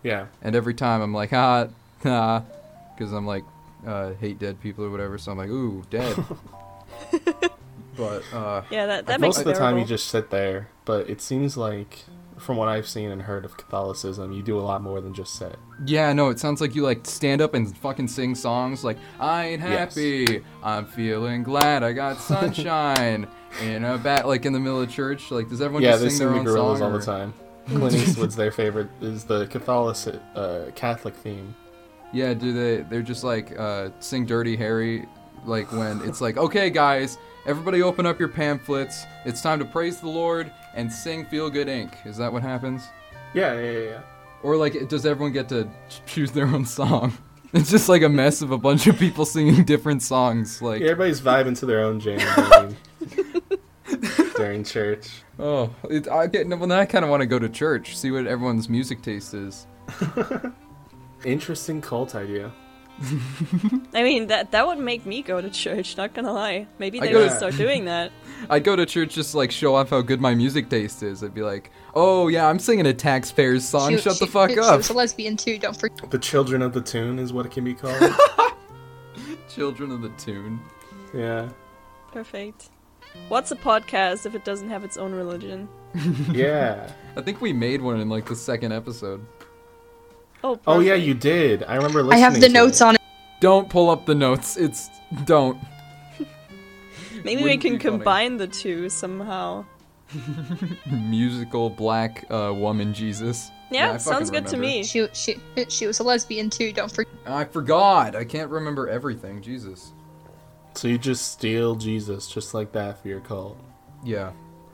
[0.02, 0.26] Yeah.
[0.42, 1.68] And every time I'm like, ah,
[2.04, 2.42] ah,
[2.96, 3.44] because I'm like,
[3.86, 5.18] uh, hate dead people or whatever.
[5.18, 6.16] So I'm like, ooh, dead.
[7.96, 10.68] but uh, Yeah, that that Like, makes most of the time you just sit there,
[10.84, 12.04] but it seems like
[12.38, 15.34] from what I've seen and heard of Catholicism, you do a lot more than just
[15.34, 15.56] sit.
[15.86, 19.46] yeah, no, it sounds like you like stand up and fucking sing songs like, I
[19.48, 19.94] ain't Yes.
[19.94, 23.26] happy, I'm feeling glad, I got sunshine
[23.62, 25.30] in a bat, like in the middle of church.
[25.30, 26.92] Like, does everyone yeah, just sing their the own Gorillaz song?
[26.92, 27.34] all the time.
[27.68, 31.54] Clint Eastwood's their favorite is the Catholic uh, Catholic theme.
[32.12, 32.82] Yeah, do they?
[32.84, 35.06] They're just like uh, sing "Dirty Harry,"
[35.44, 39.04] like when it's like, okay, guys, everybody, open up your pamphlets.
[39.26, 42.84] It's time to praise the Lord and sing "Feel Good Inc." Is that what happens?
[43.34, 43.78] Yeah, yeah, yeah.
[43.90, 44.00] yeah.
[44.42, 45.68] Or like, does everyone get to
[46.06, 47.12] choose their own song?
[47.54, 50.60] It's just like a mess of a bunch of people singing different songs.
[50.60, 52.18] Like, Yeah, everybody's vibing to their own jam
[52.50, 52.76] during,
[54.36, 55.08] during church.
[55.38, 56.46] oh, it, I get.
[56.46, 59.32] Well, then I kind of want to go to church, see what everyone's music taste
[59.32, 59.66] is.
[61.24, 62.52] Interesting cult idea.
[63.94, 66.66] I mean that that would make me go to church, not gonna lie.
[66.78, 68.10] Maybe I they go would to- start doing that.
[68.50, 71.22] I'd go to church just like show off how good my music taste is.
[71.22, 73.90] I'd be like, oh yeah, I'm singing a taxpayer's song.
[73.92, 74.78] She- Shut the fuck She up.
[74.78, 75.58] was a lesbian too.
[75.58, 76.10] Don't forget.
[76.10, 78.12] The children of the tune is what it can be called.
[79.48, 80.60] Children of the Tune.
[81.14, 81.48] yeah.
[82.12, 82.70] Perfect.
[83.28, 85.68] What's a podcast if it doesn't have its own religion?
[86.30, 86.92] Yeah.
[87.16, 89.24] I think we made one in like the second episode.
[90.44, 90.64] Oh, perfect.
[90.68, 91.64] Oh yeah, you did.
[91.64, 92.84] I remember I have the to notes it.
[92.84, 93.00] on it.
[93.40, 94.56] Don't pull up the notes.
[94.56, 94.88] It's
[95.24, 95.58] don't.
[97.24, 97.96] Maybe we Wouldn't can be funny.
[97.98, 99.64] combine the two somehow.
[100.86, 103.50] Musical black uh, woman Jesus.
[103.70, 104.82] Yeah, I sounds fucking good to me.
[104.84, 105.36] She she
[105.68, 106.72] she was a lesbian too.
[106.72, 107.12] Don't forget.
[107.26, 108.16] I forgot.
[108.16, 109.42] I can't remember everything.
[109.42, 109.92] Jesus.
[110.74, 113.58] So you just steal Jesus just like that for your cult.
[114.04, 114.28] Yeah.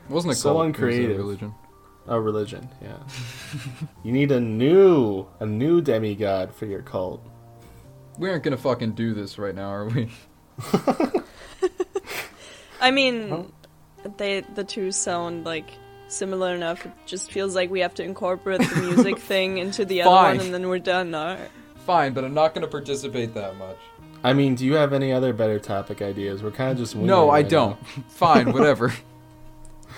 [0.09, 0.67] It wasn't a So cult.
[0.67, 1.05] uncreative.
[1.05, 1.55] It was a religion.
[2.07, 2.99] A religion, yeah.
[4.03, 7.27] you need a new a new demigod for your cult.
[8.19, 10.11] We aren't gonna fucking do this right now, are we?
[12.81, 13.51] I mean,
[14.19, 15.71] they the two sound like
[16.09, 16.85] similar enough.
[16.85, 20.41] It just feels like we have to incorporate the music thing into the other one,
[20.41, 21.15] and then we're done.
[21.15, 21.51] Alright.
[21.87, 23.79] Fine, but I'm not gonna participate that much.
[24.23, 26.43] I mean, do you have any other better topic ideas?
[26.43, 27.81] We're kind of just No, I right don't.
[27.81, 28.05] now.
[28.09, 28.93] Fine, whatever.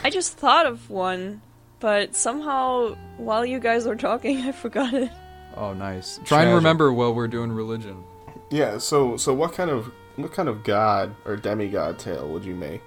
[0.02, 1.42] I just thought of one,
[1.80, 5.10] but somehow while you guys were talking, I forgot it.
[5.56, 6.20] Oh, nice.
[6.24, 8.04] Try and remember while we're doing religion.
[8.50, 8.78] Yeah.
[8.78, 12.82] So so what kind of what kind of god or demigod tale would you make?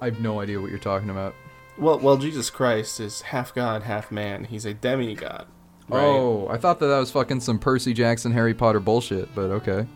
[0.00, 1.34] I have no idea what you're talking about.
[1.78, 4.44] Well, well, Jesus Christ is half god, half man.
[4.44, 5.46] He's a demigod.
[5.88, 6.02] Right?
[6.02, 9.86] Oh, I thought that that was fucking some Percy Jackson Harry Potter bullshit, but okay.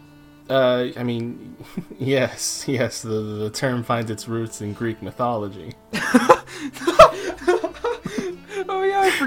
[0.48, 1.56] Uh, I mean,
[1.98, 3.02] yes, yes.
[3.02, 5.74] The the term finds its roots in Greek mythology.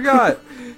[0.02, 0.36] Yeah,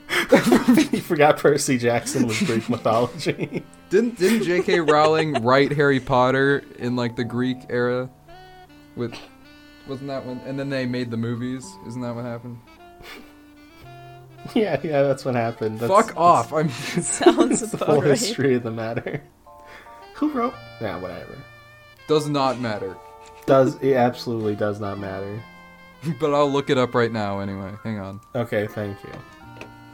[0.09, 0.93] I forgot.
[0.93, 3.63] you forgot Percy Jackson was Greek mythology.
[3.89, 4.81] Didn't didn't J.K.
[4.81, 8.07] Rowling write Harry Potter in like the Greek era?
[8.95, 9.15] With
[9.87, 10.39] wasn't that one?
[10.45, 11.65] And then they made the movies.
[11.87, 12.59] Isn't that what happened?
[14.53, 15.79] yeah, yeah, that's what happened.
[15.79, 16.53] That's, Fuck off!
[16.53, 16.69] I'm.
[17.01, 18.11] Sounds That's the whole about right.
[18.11, 19.23] history of the matter.
[20.15, 20.53] Who wrote?
[20.79, 21.35] Yeah, whatever.
[22.07, 22.95] does not matter.
[23.47, 25.41] Does it absolutely does not matter?
[26.19, 27.73] But I'll look it up right now anyway.
[27.83, 28.21] Hang on.
[28.35, 29.09] Okay, thank you.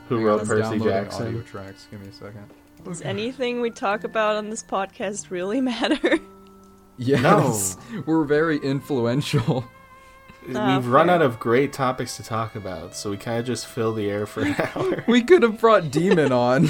[0.09, 1.43] Who Hang wrote I'm Percy downloading Audio Jackson?
[1.45, 1.87] tracks.
[1.89, 2.49] Give me a second.
[2.83, 6.19] Does anything we talk about on this podcast really matter?
[6.97, 9.65] Yes, we're very influential.
[10.55, 11.15] Ah, We've run fair.
[11.15, 14.27] out of great topics to talk about, so we kind of just fill the air
[14.27, 15.03] for an hour.
[15.07, 16.67] We could have brought Demon on.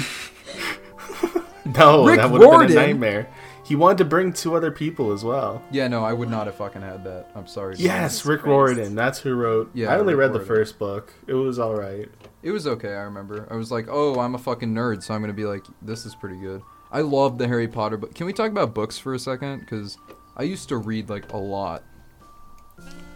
[1.66, 3.28] no, Rick that would have been a nightmare.
[3.66, 5.60] He wanted to bring two other people as well.
[5.72, 7.30] Yeah, no, I would not have fucking had that.
[7.34, 7.74] I'm sorry.
[7.78, 8.50] Yes, Rick Christ.
[8.50, 8.94] Riordan.
[8.94, 9.70] That's who wrote.
[9.74, 10.46] Yeah, I only Rick read the Riordan.
[10.56, 11.12] first book.
[11.26, 12.08] It was all right.
[12.44, 13.48] It was okay, I remember.
[13.50, 16.14] I was like, oh, I'm a fucking nerd, so I'm gonna be like, this is
[16.14, 16.62] pretty good.
[16.92, 18.14] I love the Harry Potter book.
[18.14, 19.60] Can we talk about books for a second?
[19.60, 19.98] Because
[20.36, 21.82] I used to read like a lot.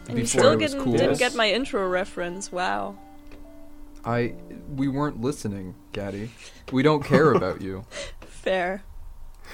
[0.08, 0.96] And you still it was didn't, cool.
[0.96, 2.50] didn't get my intro reference.
[2.50, 2.96] Wow.
[4.04, 4.34] I
[4.74, 6.30] we weren't listening, Gaddy.
[6.72, 7.84] We don't care about you.
[8.26, 8.82] Fair.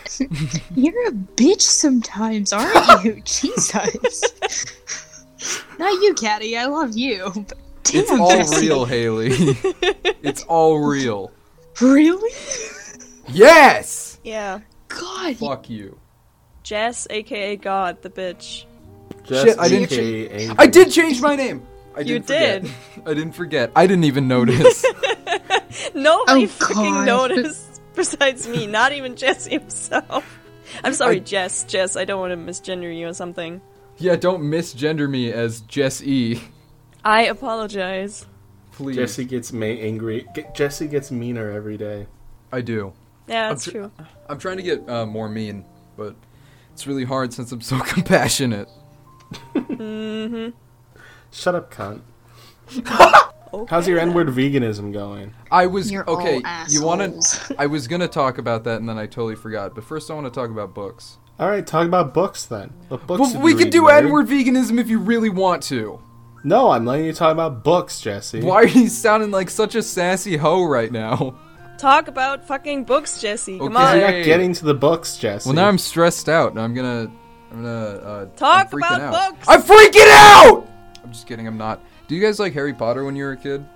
[0.75, 3.21] You're a bitch sometimes, aren't you?
[3.25, 4.23] Jesus.
[5.79, 6.57] Not you, Caddy.
[6.57, 7.31] I love you.
[7.35, 8.67] But damn, It's all Jesse.
[8.67, 9.29] real, Haley.
[10.23, 11.31] it's all real.
[11.81, 12.31] Really?
[13.29, 14.19] Yes.
[14.25, 14.61] Yeah.
[14.89, 15.37] God.
[15.37, 15.99] Fuck you.
[16.63, 18.65] Jess, aka God, the bitch.
[19.25, 21.63] Just Shit, I didn't AKA I did change my name.
[21.97, 22.63] I You didn't forget.
[22.63, 22.73] did.
[23.07, 23.71] I didn't forget.
[23.77, 24.85] I didn't even notice.
[25.95, 27.07] Nobody Oh, freaking God.
[27.07, 30.39] noticed besides me, not even Jesse himself.
[30.85, 31.65] I'm sorry, I- Jess.
[31.65, 33.61] Jess, I don't want to misgender you or something.
[33.99, 36.41] yeah, don't misgender me as Jess E.
[37.05, 38.27] I apologize.
[38.73, 38.97] Please.
[38.97, 40.27] Jesse gets ma- angry.
[40.35, 42.07] Get, Jesse gets meaner every day.
[42.53, 42.93] I do.
[43.27, 43.93] Yeah, that's tr- true.
[44.29, 45.65] I'm trying to get uh, more mean,
[45.97, 46.15] but
[46.73, 48.69] it's really hard since I'm so compassionate.
[49.55, 50.51] Mm-hmm.
[51.33, 52.03] Shut up, cunt.
[53.63, 53.75] Okay.
[53.75, 55.33] How's your N-word veganism going?
[55.51, 56.41] I was You're okay.
[56.45, 57.55] all You want to?
[57.59, 59.75] I was gonna talk about that and then I totally forgot.
[59.75, 61.19] But first, I want to talk about books.
[61.39, 62.73] All right, talk about books then.
[62.89, 63.21] What books?
[63.21, 64.05] Well, we you could do nerd?
[64.05, 66.01] N-word veganism if you really want to.
[66.45, 68.41] No, I'm letting you talk about books, Jesse.
[68.41, 71.37] Why are you sounding like such a sassy hoe right now?
[71.79, 73.59] Talk about fucking books, Jesse.
[73.59, 73.73] Come Okay.
[73.75, 73.99] Because on.
[74.01, 75.47] you're not getting to the books, Jesse.
[75.49, 77.11] Well, now I'm stressed out, and I'm gonna,
[77.51, 79.13] I'm gonna uh, Talk I'm about out.
[79.35, 79.47] books.
[79.49, 80.69] I'm freaking out.
[81.05, 81.47] I'm just kidding.
[81.47, 81.81] I'm not.
[82.09, 83.67] Do you guys like Harry Potter when you were a kid?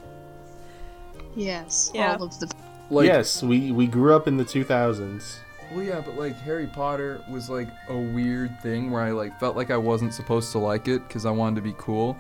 [1.35, 1.91] Yes.
[1.95, 2.17] Yeah.
[2.17, 2.51] All of the.
[2.91, 5.37] Like, yes, we we grew up in the 2000s.
[5.73, 9.57] Well, yeah, but like Harry Potter was like a weird thing where I like felt
[9.57, 12.17] like I wasn't supposed to like it because I wanted to be cool.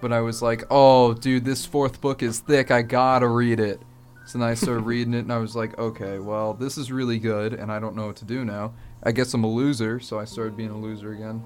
[0.00, 2.70] But I was like, oh, dude, this fourth book is thick.
[2.70, 3.80] I gotta read it.
[4.26, 7.18] So then I started reading it, and I was like, okay, well, this is really
[7.18, 8.74] good, and I don't know what to do now.
[9.04, 11.44] I guess I'm a loser, so I started being a loser again.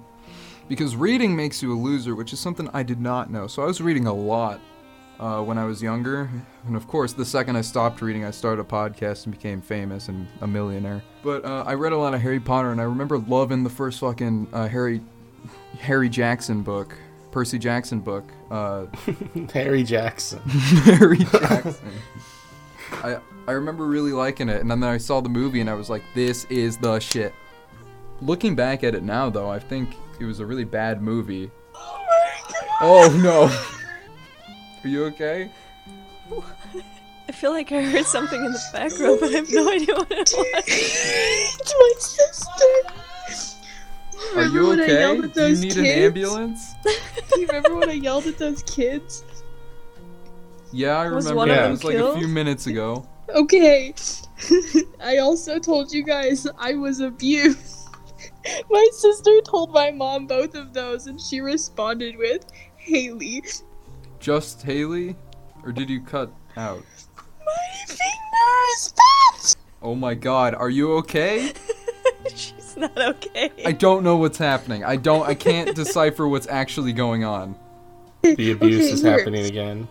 [0.71, 3.49] Because reading makes you a loser, which is something I did not know.
[3.49, 4.61] So I was reading a lot
[5.19, 6.31] uh, when I was younger.
[6.65, 10.07] And of course, the second I stopped reading, I started a podcast and became famous
[10.07, 11.03] and a millionaire.
[11.25, 13.99] But uh, I read a lot of Harry Potter, and I remember loving the first
[13.99, 15.01] fucking uh, Harry
[15.81, 16.97] Harry Jackson book,
[17.33, 18.23] Percy Jackson book.
[18.49, 18.87] Uh,
[19.53, 20.39] Harry Jackson.
[20.49, 21.91] Harry Jackson.
[22.93, 25.91] I I remember really liking it, and then I saw the movie, and I was
[25.91, 27.35] like, "This is the shit."
[28.23, 31.51] Looking back at it now, though, I think it was a really bad movie.
[32.83, 33.45] Oh no!
[34.85, 35.51] Are you okay?
[37.29, 40.11] I feel like I heard something in the background, but I have no idea what
[40.11, 40.65] it was.
[40.67, 42.65] it's my sister.
[44.37, 44.99] Are you when I okay?
[45.01, 45.79] yelled at Do you those need kids?
[45.79, 46.75] an ambulance?
[46.85, 49.25] Do you remember when I yelled at those kids?
[50.73, 51.37] Yeah, I Was remember.
[51.37, 51.63] one of that.
[51.63, 53.09] them It was like a few minutes ago.
[53.31, 53.95] Okay.
[55.01, 57.80] I also told you guys I was abused.
[58.71, 63.43] My sister told my mom both of those, and she responded with, Haley.
[64.19, 65.17] Just Haley,
[65.65, 66.83] or did you cut out?
[67.17, 69.57] My fingers, bitch!
[69.83, 71.53] Oh my God, are you okay?
[72.35, 73.51] She's not okay.
[73.65, 74.85] I don't know what's happening.
[74.85, 75.27] I don't.
[75.27, 77.57] I can't decipher what's actually going on.
[78.23, 79.19] The abuse Okay, is here.
[79.19, 79.89] happening again.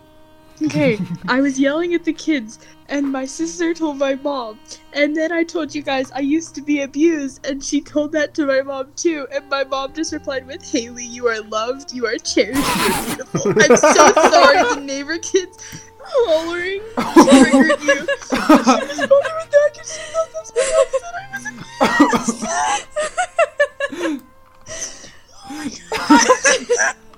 [0.61, 4.59] Okay, I was yelling at the kids, and my sister told my mom.
[4.91, 8.33] And then I told you guys I used to be abused, and she told that
[8.35, 9.25] to my mom too.
[9.33, 13.05] And my mom just replied with, Haley, you are loved, you are cherished, you are
[13.05, 13.51] beautiful.
[13.57, 15.57] I'm so sorry, the neighbor kids
[16.01, 16.81] hollering
[17.23, 17.95] triggered you.
[17.95, 22.19] She responded with that because she thought that's what I said I was
[24.01, 24.25] abused.
[25.51, 26.93] Oh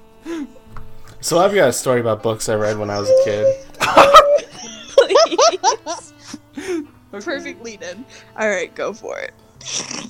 [1.21, 3.55] So I've got a story about books I read when I was a kid.
[7.11, 8.03] Perfect lead in.
[8.39, 9.33] Alright, go for it.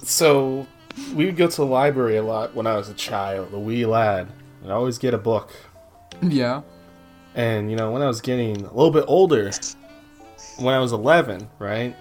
[0.03, 0.65] So,
[1.13, 3.85] we would go to the library a lot when I was a child, a wee
[3.85, 4.31] lad.
[4.61, 5.51] and I'd always get a book.
[6.21, 6.61] Yeah.
[7.35, 9.51] And, you know, when I was getting a little bit older,
[10.59, 11.95] when I was 11, right?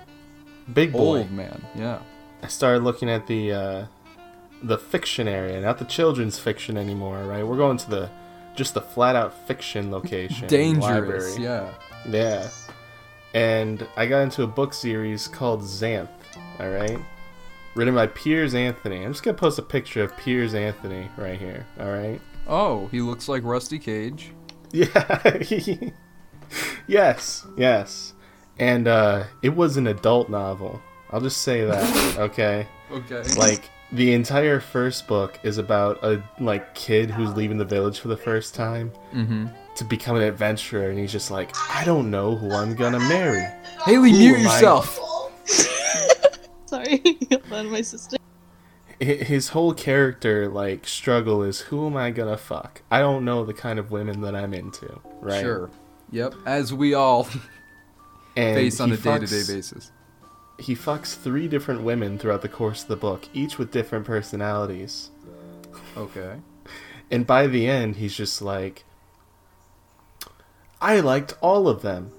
[0.73, 1.19] Big boy.
[1.19, 1.65] Old man.
[1.75, 1.99] Yeah.
[2.43, 3.87] I started looking at the uh,
[4.63, 7.47] the fiction area, not the children's fiction anymore, right?
[7.47, 8.11] We're going to the
[8.55, 10.49] just the flat out fiction location.
[10.49, 11.37] Dangerous.
[11.37, 11.43] library.
[11.43, 11.73] Yeah.
[12.09, 12.49] Yeah.
[13.35, 16.09] And I got into a book series called Xanth,
[16.59, 16.99] alright?
[17.75, 19.05] Written by Piers Anthony.
[19.05, 22.21] I'm just gonna post a picture of Piers Anthony right here, alright?
[22.49, 24.33] Oh, he looks like Rusty Cage.
[24.73, 25.33] Yeah.
[26.87, 28.15] yes, yes.
[28.59, 30.81] And uh, it was an adult novel.
[31.11, 32.67] I'll just say that, okay?
[32.91, 33.23] Okay.
[33.35, 38.09] like the entire first book is about a like kid who's leaving the village for
[38.09, 39.47] the first time Mm-hmm.
[39.77, 43.45] to become an adventurer and he's just like i don't know who i'm gonna marry
[43.85, 44.99] Haley, mute yourself.
[46.67, 47.03] Sorry,
[47.53, 48.17] on my sister.
[49.01, 53.55] His whole character like struggle is who am i gonna fuck i don't know the
[53.55, 55.71] kind of women that i'm into right Sure.
[56.13, 56.35] Yep.
[56.47, 57.29] As we all
[58.37, 59.91] and face on a day-to-day basis.
[60.63, 65.11] He fucks three different women throughout the course of the book each with different personalities
[65.97, 66.37] Okay.
[67.11, 68.85] And by the end, he's just like,
[70.81, 72.13] I liked all of them.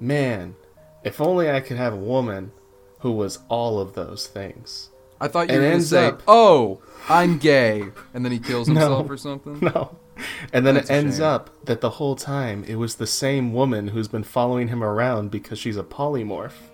[0.00, 0.56] Man,
[1.04, 2.52] if only I could have a woman
[3.00, 4.90] who was all of those things.
[5.20, 7.84] I thought you It were gonna say, up- "Oh, I'm gay,"
[8.14, 8.80] and then he kills No.
[8.80, 9.58] himself or something.
[9.62, 9.96] No.
[10.52, 11.24] And then That's it ends shame.
[11.26, 15.30] up that the whole time it was the same woman who's been following him around
[15.30, 16.67] because she's a polymorph.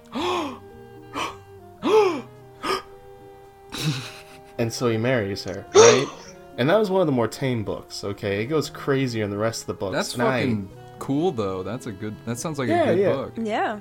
[4.58, 6.06] And so he marries her, right?
[6.58, 8.42] And that was one of the more tame books, okay?
[8.42, 9.94] It goes crazier in the rest of the books.
[9.96, 10.68] That's And I- fucking
[11.00, 11.62] cool, though.
[11.62, 12.14] That's a good.
[12.26, 13.12] That sounds like Yeah, a good yeah.
[13.12, 13.32] book.
[13.36, 13.80] Yeah.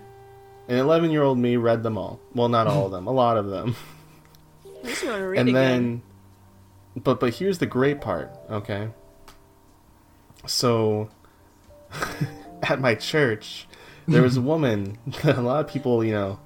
[0.69, 2.19] An 11 year old me read them all.
[2.33, 3.75] Well, not all of them, a lot of them.
[4.83, 6.01] I just want to read and again.
[6.95, 8.89] then, but but here's the great part, okay?
[10.45, 11.09] So,
[12.63, 13.67] at my church,
[14.07, 16.39] there was a woman that a lot of people, you know,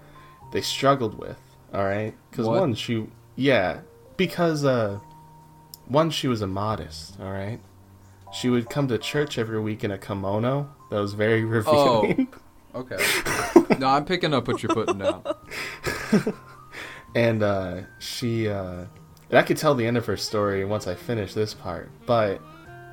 [0.51, 1.37] they struggled with.
[1.73, 2.59] All right, because What?
[2.59, 3.79] one, she, yeah,
[4.17, 4.99] because uh,
[5.87, 7.19] one, she was immodest.
[7.19, 7.59] All right,
[8.33, 11.47] she would come to church every week in a kimono that was very Oh.
[11.47, 12.27] revealing.
[12.75, 12.97] Okay.
[13.79, 15.23] no, I'm picking up what you're putting down.
[17.15, 18.85] and uh, she uh,
[19.29, 21.89] and I could tell the end of her story once I finish this part.
[22.05, 22.41] But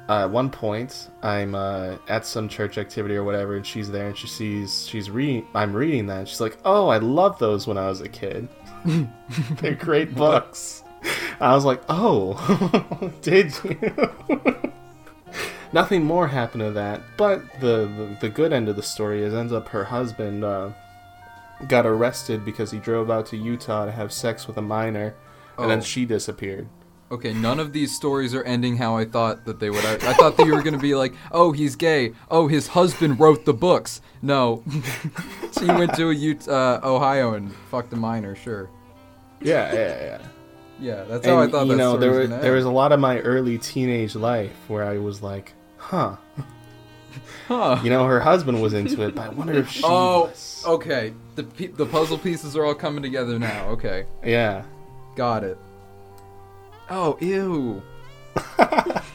[0.08, 4.06] uh, at one point, I'm uh, at some church activity or whatever, and she's there,
[4.08, 5.46] and she sees she's reading.
[5.54, 8.48] I'm reading that, and she's like, "Oh, I loved those when I was a kid.
[9.60, 10.83] They're great books."
[11.44, 13.76] I was like, "Oh, did you?"
[15.72, 19.34] Nothing more happened to that, but the, the the good end of the story is
[19.34, 20.70] ends up her husband uh,
[21.66, 25.14] got arrested because he drove out to Utah to have sex with a minor,
[25.58, 25.68] and Oh.
[25.68, 26.68] then she disappeared.
[27.10, 29.84] Okay, none of these stories are ending how I thought that they would.
[29.84, 32.12] I, I thought that you were gonna be like, "Oh, he's gay.
[32.30, 34.62] Oh, his husband wrote the books." No,
[35.58, 38.34] she went to a Ut- uh, Ohio and fucked a minor.
[38.36, 38.70] Sure.
[39.40, 40.18] Yeah, yeah, yeah.
[40.80, 42.70] Yeah, that's how I thought you that know story there was were, there was a
[42.70, 46.16] lot of my early teenage life where I was like, huh.
[47.46, 47.80] Huh.
[47.84, 50.64] You know, her husband was into it, but I wonder if she Oh, was.
[50.66, 51.12] okay.
[51.36, 53.68] The pe- the puzzle pieces are all coming together now.
[53.68, 54.64] Okay, Yeah.
[55.14, 55.58] got it.
[56.90, 57.82] Oh, ew.
[58.36, 59.00] I-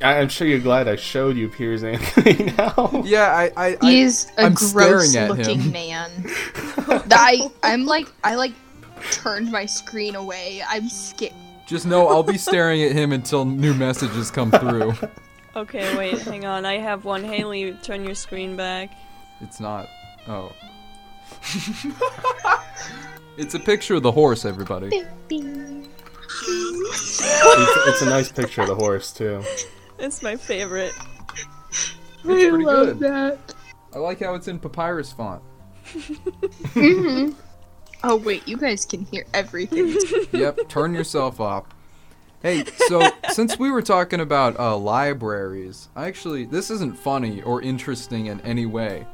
[0.00, 3.02] I'm sure you're glad I showed you Piers Anthony now.
[3.04, 5.72] Yeah, I I, I He's a I'm gross-looking him.
[5.72, 6.10] man.
[7.10, 8.52] I I'm like I like
[9.10, 10.62] turned my screen away.
[10.68, 11.32] I'm scared.
[11.66, 14.94] just know I'll be staring at him until new messages come through.
[15.56, 16.64] Okay, wait, hang on.
[16.64, 17.24] I have one.
[17.24, 18.92] Haley, turn your screen back.
[19.40, 19.88] It's not.
[20.28, 20.52] Oh.
[23.36, 24.88] it's a picture of the horse, everybody.
[24.92, 25.08] it's,
[27.88, 29.42] it's a nice picture of the horse too.
[29.98, 30.92] It's my favorite.
[31.72, 33.00] It's pretty good.
[33.00, 33.38] that.
[33.92, 35.42] I like how it's in papyrus font.
[36.72, 37.30] hmm
[38.04, 39.96] Oh wait, you guys can hear everything.
[40.32, 41.64] Yep, turn yourself off.
[42.42, 47.60] Hey, so since we were talking about uh, libraries, I actually this isn't funny or
[47.62, 49.06] interesting in any way,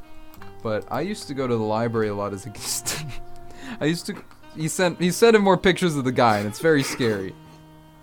[0.61, 3.05] but I used to go to the library a lot as a kid.
[3.81, 4.15] I used to.
[4.55, 7.33] He sent he sent him more pictures of the guy, and it's very scary.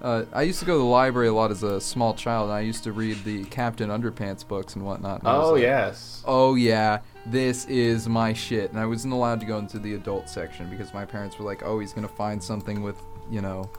[0.03, 2.55] Uh, I used to go to the library a lot as a small child, and
[2.55, 5.21] I used to read the Captain Underpants books and whatnot.
[5.21, 6.23] and Oh like, yes.
[6.27, 8.71] oh yeah, this is my shit.
[8.71, 11.63] And I wasn't allowed to go into the adult section because my parents were like,
[11.63, 12.97] oh, he's gonna find something with,
[13.31, 13.71] you know,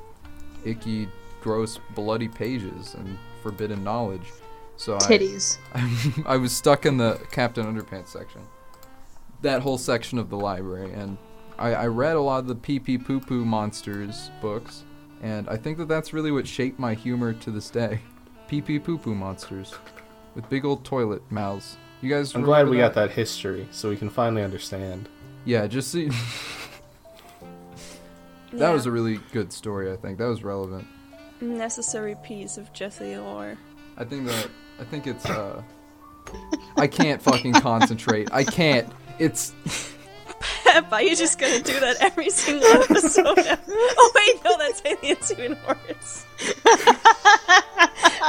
[0.66, 1.08] icky,
[1.42, 4.32] gross, bloody pages and forbidden knowledge.
[4.78, 5.58] So I, Titties.
[6.26, 8.42] I was stuck in the Captain Underpants section.
[9.42, 11.18] That whole section of the library, and
[11.60, 14.84] I, I read a lot of the pee pee poo poo monsters books,
[15.22, 18.00] and I think that that's really what shaped my humor to this day.
[18.48, 19.74] Pee pee poo poo monsters
[20.34, 21.78] with big old toilet mouths.
[22.04, 22.36] You guys?
[22.36, 25.08] I'm glad remember we got that history so we can finally understand.
[25.46, 26.10] Yeah, just see.
[28.52, 28.72] that Yeah.
[28.74, 29.90] was a really good story.
[29.90, 30.86] I think that was relevant.
[31.40, 33.58] necessary piece of Jesse lore.
[33.98, 34.50] I think that
[34.82, 35.62] I think it's uh
[36.76, 38.28] I can't fucking concentrate.
[38.34, 38.92] I can't.
[39.18, 39.54] It's
[40.92, 43.26] Are you just gonna do that every single episode?
[43.68, 46.26] oh wait, no, that's Alien Twin Horse.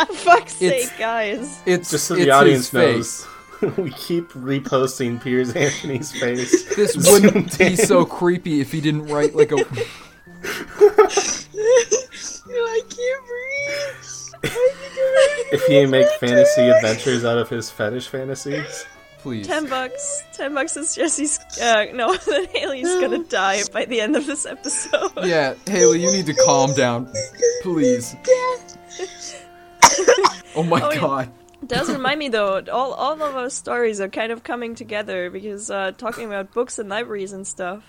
[0.06, 1.60] For fuck's It's- sake, guys.
[1.66, 3.26] it's Just so it's the audience his face.
[3.66, 6.64] Knows, we keep reposting Piers Anthony's face.
[6.76, 9.56] This wouldn't be so creepy if he didn't write like a
[12.56, 14.52] I can't breathe.
[15.52, 18.86] If he make fantasy adventures out of his fetish fantasies.
[19.18, 19.46] please.
[19.46, 20.22] Ten bucks.
[20.32, 21.38] Ten bucks is Jesse's.
[21.62, 25.12] Uh, no, that Haley's gonna die by the end of this episode.
[25.22, 27.10] Yeah, Haley, you need to calm down.
[27.62, 28.16] Please.
[30.56, 31.00] Oh my Oh, yeah.
[31.00, 31.28] god.
[31.28, 35.30] It does remind me though, all all of our stories are kind of coming together
[35.30, 37.84] because uh, talking about books and libraries and stuff.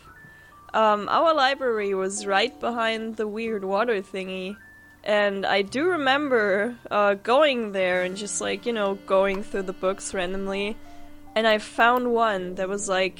[0.73, 4.57] Um, our library was right behind the weird water thingy,
[5.03, 9.73] and I do remember uh, going there and just like you know going through the
[9.73, 10.75] books randomly,
[11.35, 13.19] and I found one that was like,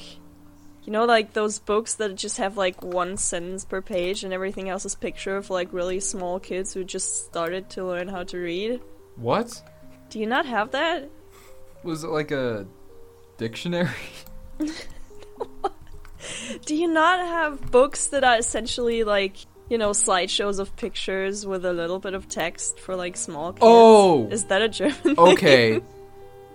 [0.84, 4.68] you know, like those books that just have like one sentence per page and everything
[4.68, 8.38] else is picture of like really small kids who just started to learn how to
[8.38, 8.80] read.
[9.16, 9.62] What?
[10.10, 11.08] Do you not have that?
[11.82, 12.66] Was it like a
[13.38, 13.90] dictionary?
[16.64, 19.36] Do you not have books that are essentially like,
[19.68, 23.62] you know, slideshows of pictures with a little bit of text for like small kids?
[23.64, 24.28] Oh!
[24.30, 25.18] Is that a German thing?
[25.18, 25.80] Okay.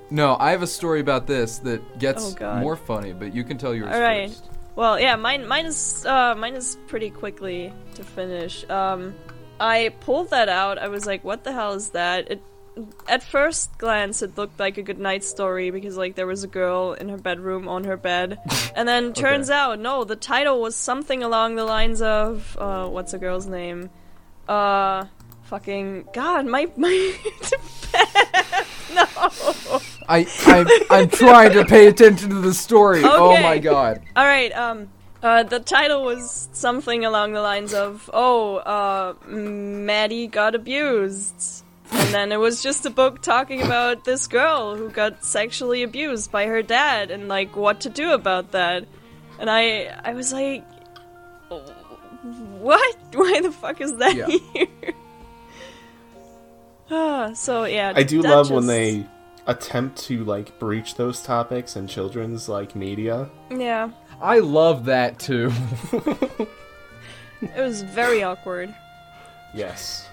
[0.09, 3.57] No, I have a story about this that gets Oh, more funny, but you can
[3.57, 4.29] tell yours All right.
[4.29, 4.49] first.
[4.75, 8.67] Well, yeah, mine mine is uh mine is pretty quickly to finish.
[8.69, 9.13] Um
[9.59, 10.79] I pulled that out.
[10.79, 12.31] I was like, what the hell is that?
[12.31, 12.41] It
[13.07, 16.47] at first glance it looked like a good night story because like there was a
[16.47, 18.39] girl in her bedroom on her bed.
[18.75, 23.13] And then turns out no, the title was something along the lines of uh what's
[23.13, 23.89] a girl's name?
[24.47, 25.05] Uh
[25.43, 27.13] fucking god, my my
[28.93, 29.05] No.
[30.07, 33.01] I, I I'm trying to pay attention to the story.
[33.03, 34.01] Oh my god.
[34.15, 34.51] All right.
[34.53, 34.89] Um.
[35.23, 42.13] Uh, the title was something along the lines of, "Oh, uh, Maddie got abused," and
[42.13, 46.45] then it was just a book talking about this girl who got sexually abused by
[46.45, 48.85] her dad and like what to do about that.
[49.39, 50.63] And I, I was like,
[51.49, 52.97] "What?
[53.13, 54.27] Why the fuck is that Yeah.
[54.27, 54.93] here?"
[56.89, 57.93] Ah, so yeah.
[57.95, 59.05] I do that love when they
[59.47, 63.29] attempt to like breach those topics in children's like media.
[63.49, 65.51] Yeah, I love that too.
[67.41, 68.73] it was very awkward.
[69.53, 70.07] Yes.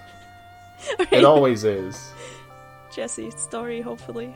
[0.91, 2.13] Alright, It always is.
[2.91, 4.35] Jesse story, hopefully.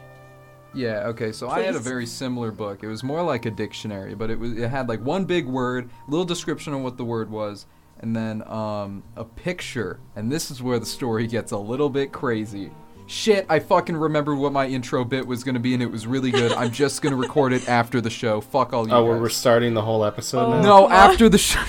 [0.73, 2.83] Yeah, okay, so I had a very similar book.
[2.83, 5.89] It was more like a dictionary, but it was it had like one big word,
[6.07, 7.67] little description of what the word was,
[7.99, 9.99] and then um a picture.
[10.15, 12.71] And this is where the story gets a little bit crazy.
[13.13, 16.31] Shit, I fucking remember what my intro bit was gonna be and it was really
[16.31, 16.51] good.
[16.51, 18.41] I'm just gonna record it after the show.
[18.41, 19.21] Fuck all you Oh, we're guys.
[19.25, 20.51] restarting the whole episode Oh.
[20.53, 20.61] now.
[20.63, 21.61] no, after the show.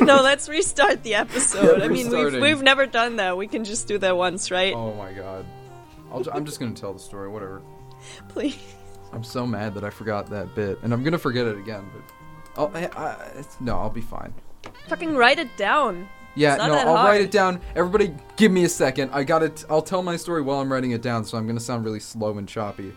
[0.04, 1.78] no, let's restart the episode.
[1.78, 3.36] Yeah, I mean, we've, we've never done that.
[3.36, 4.74] We can just do that once, right?
[4.74, 5.46] oh my god.
[6.10, 7.62] I'll, ju- I'm just gonna tell the story, whatever.
[8.28, 8.58] Please.
[9.12, 11.88] I'm so mad that I forgot that bit, and I'm gonna forget it again.
[11.94, 14.34] But I'll, I, I, it's, no, I'll be fine.
[14.88, 16.08] Fucking write it down.
[16.34, 17.08] Yeah, It's not no, that I'll hard.
[17.08, 17.60] write it down.
[17.74, 19.10] Everybody, give me a second.
[19.12, 19.64] I got it.
[19.68, 22.38] I'll tell my story while I'm writing it down, so I'm gonna sound really slow
[22.38, 22.92] and choppy.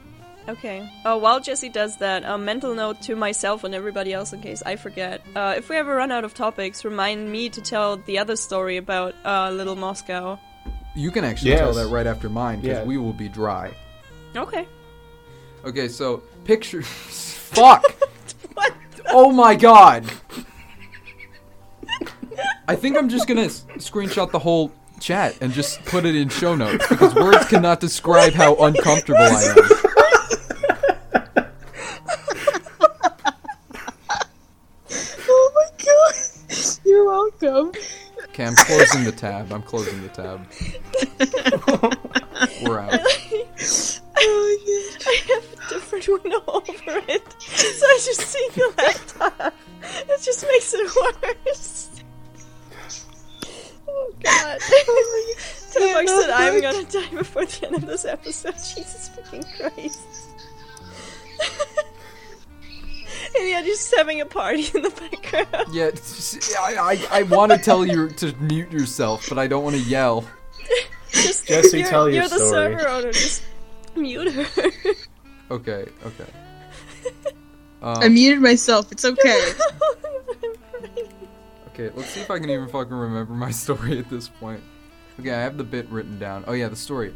[0.49, 0.87] Okay.
[1.05, 4.61] Uh, while Jesse does that, a mental note to myself and everybody else in case
[4.65, 5.21] I forget.
[5.35, 8.77] Uh, if we ever run out of topics, remind me to tell the other story
[8.77, 10.39] about uh, Little Moscow.
[10.95, 12.83] You can actually tell that right after mine because Yeah.
[12.83, 13.71] we will be dry.
[14.35, 14.67] Okay.
[15.63, 16.81] Okay, so picture.
[17.55, 17.83] Fuck.
[18.55, 18.73] What?
[19.09, 20.05] Oh my god.
[22.71, 26.29] I think I'm just gonna s- screenshot the whole chat and just put it in
[26.29, 29.55] show notes because words cannot describe how uncomfortable I am.
[35.27, 36.15] Oh my god.
[36.85, 37.71] You're welcome.
[38.29, 39.51] Okay, I'm closing the tab.
[39.51, 40.47] I'm closing the tab.
[42.63, 42.99] We're out.
[44.23, 45.07] Oh my god.
[45.07, 49.53] I have a different window over it, so I just see the laptop.
[49.83, 50.43] It just
[56.71, 58.53] gonna die before the end of this episode.
[58.75, 59.99] Jesus fucking Christ.
[63.37, 65.67] and you're just having a party in the background.
[65.73, 65.91] Yeah,
[66.59, 66.75] I,
[67.11, 70.25] I, I want to tell you to mute yourself, but I don't want to yell.
[71.11, 72.77] Just, Jesse, you're, tell your you're the story.
[72.77, 73.11] server owner.
[73.11, 73.43] Just
[73.97, 74.45] mute her.
[75.51, 76.25] Okay, okay.
[77.81, 78.91] I Um, muted myself.
[78.93, 79.51] It's okay.
[81.67, 84.61] okay, let's see if I can even fucking remember my story at this point.
[85.21, 86.43] Okay, I have the bit written down.
[86.47, 87.13] Oh yeah, the story.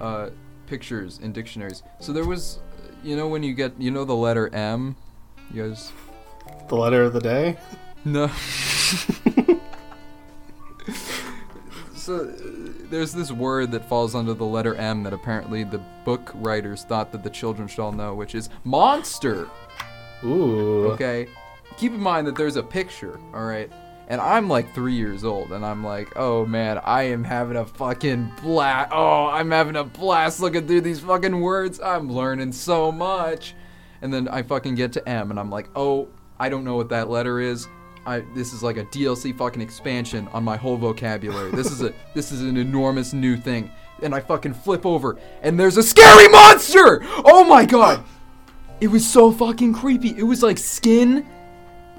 [0.00, 0.30] Uh,
[0.66, 1.84] pictures in dictionaries.
[2.00, 2.58] So there was,
[3.04, 4.96] you know, when you get, you know, the letter M.
[5.52, 5.92] You guys
[6.68, 7.56] The letter of the day.
[8.04, 8.26] No.
[11.94, 12.32] so uh,
[12.90, 17.12] there's this word that falls under the letter M that apparently the book writers thought
[17.12, 19.48] that the children should all know, which is monster.
[20.24, 20.88] Ooh.
[20.88, 21.28] Okay.
[21.76, 23.70] Keep in mind that there's a picture, all right?
[24.08, 27.64] And I'm like three years old, and I'm like, oh man, I am having a
[27.64, 28.90] fucking blast.
[28.92, 31.80] Oh, I'm having a blast looking through these fucking words.
[31.80, 33.54] I'm learning so much.
[34.02, 36.90] And then I fucking get to M, and I'm like, oh, I don't know what
[36.90, 37.66] that letter is.
[38.06, 41.50] I, this is like a DLC fucking expansion on my whole vocabulary.
[41.52, 43.70] This is a this is an enormous new thing.
[44.02, 47.00] And I fucking flip over, and there's a scary monster!
[47.24, 48.04] Oh my god!
[48.80, 50.10] It was so fucking creepy.
[50.18, 51.26] It was like skin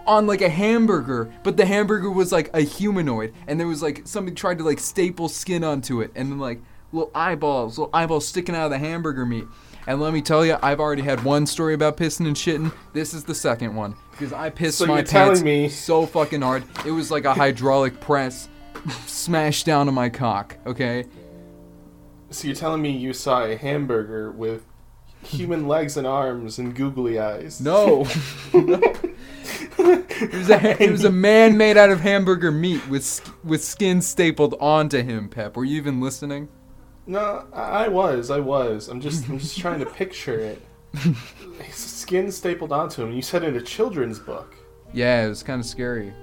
[0.07, 4.01] on like a hamburger, but the hamburger was like a humanoid, and there was like
[4.05, 8.27] somebody tried to like staple skin onto it, and then like little eyeballs, little eyeballs
[8.27, 9.45] sticking out of the hamburger meat.
[9.87, 12.73] And let me tell you, I've already had one story about pissing and shitting.
[12.93, 16.05] This is the second one because I pissed So my you're telling pants me- so
[16.07, 16.63] fucking hard.
[16.85, 18.49] It was like a hydraulic press
[19.05, 20.57] smashed down on my cock.
[20.65, 21.05] Okay.
[22.31, 24.65] So you're telling me you saw a hamburger with
[25.23, 27.61] human legs and arms and googly eyes?
[27.61, 28.07] No.
[28.53, 28.79] no.
[29.77, 34.01] It was a it was a man made out of hamburger meat with with skin
[34.01, 35.29] stapled onto him.
[35.29, 36.47] Pep, were you even listening?
[37.07, 38.31] No, I I was.
[38.31, 38.87] I was.
[38.87, 39.27] I'm just.
[39.29, 40.61] I'm just trying to picture it.
[41.61, 43.11] His skin stapled onto him.
[43.11, 44.55] You said in a children's book.
[44.93, 46.13] Yeah, it was kind of scary.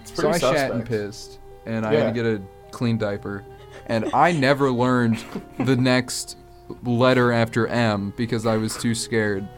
[0.00, 1.98] It's So pretty I shat and pissed, and I Yeah.
[2.04, 3.44] had to get a clean diaper,
[3.86, 5.24] and I never learned
[5.60, 6.36] the next
[6.84, 9.48] letter after M because I was too scared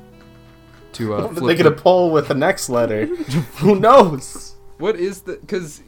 [0.95, 1.47] to uh, But flip.
[1.47, 3.07] they get the- a poll with the next letter.
[3.59, 4.57] Who knows?
[4.79, 5.35] What is the?
[5.37, 5.83] Because,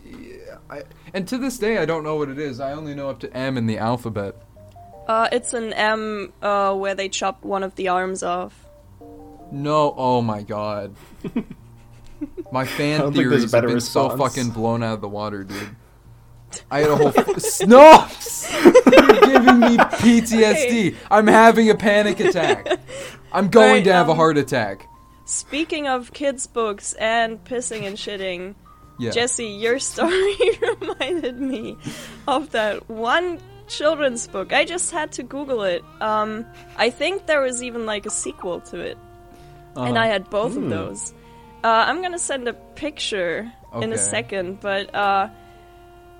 [0.70, 0.82] I
[1.14, 2.60] and to this day I don't know what it is.
[2.60, 4.34] I only know up to M in the alphabet.
[5.08, 8.66] Uh, it's an M uh, where they chopped one of the arms off.
[9.50, 10.94] No, oh my god.
[12.52, 15.00] My fan don't think there's a theories have better been so fucking blown out of
[15.00, 15.76] the water, dude.
[16.70, 18.06] I had a whole f- no.
[18.92, 20.94] You're giving me PTSD.
[21.10, 22.68] I'm having a panic attack.
[23.32, 24.86] I'm going Right, to have a um, heart attack.
[25.24, 28.54] Speaking of kids' books and pissing and shitting,
[28.98, 29.10] Yeah.
[29.10, 30.36] Jesse, your story
[30.80, 31.76] reminded me
[32.28, 34.52] of that one children's book.
[34.52, 35.82] I just had to Google it.
[36.00, 36.44] Um,
[36.76, 38.98] I think there was even like a sequel to it,
[39.76, 40.04] and Uh-huh.
[40.04, 40.68] I had both of Hmm.
[40.70, 41.14] those.
[41.64, 43.50] Uh, I'm gonna send a picture
[43.80, 45.28] in a second, but uh,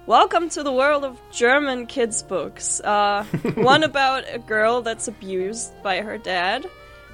[0.06, 2.80] welcome to the world of German kids' books.
[2.80, 3.24] Uh,
[3.56, 6.64] one about a girl that's abused by her dad.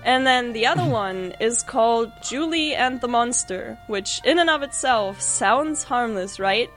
[0.04, 4.62] And then the other one is called Julie and the Monster, which in and of
[4.62, 6.70] itself sounds harmless, right?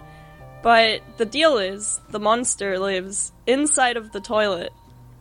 [0.62, 4.74] But the deal is the monster lives inside of the toilet.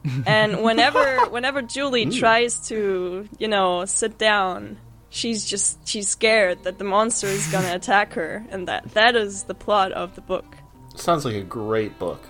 [0.26, 4.78] And whenever whenever Julie tries to, you know, sit down,
[5.10, 9.14] she's just she's scared that the monster is going to attack her and that that
[9.14, 10.56] is the plot of the book.
[10.96, 12.22] Sounds like a great book.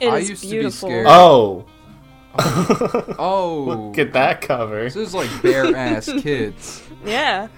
[0.00, 0.88] It is I used to be beautiful.
[0.88, 1.06] scared.
[1.08, 1.64] Oh,
[2.38, 3.64] Oh.
[3.66, 4.82] look at that cover.
[4.84, 6.82] This is like bare ass kids.
[7.04, 7.48] Yeah.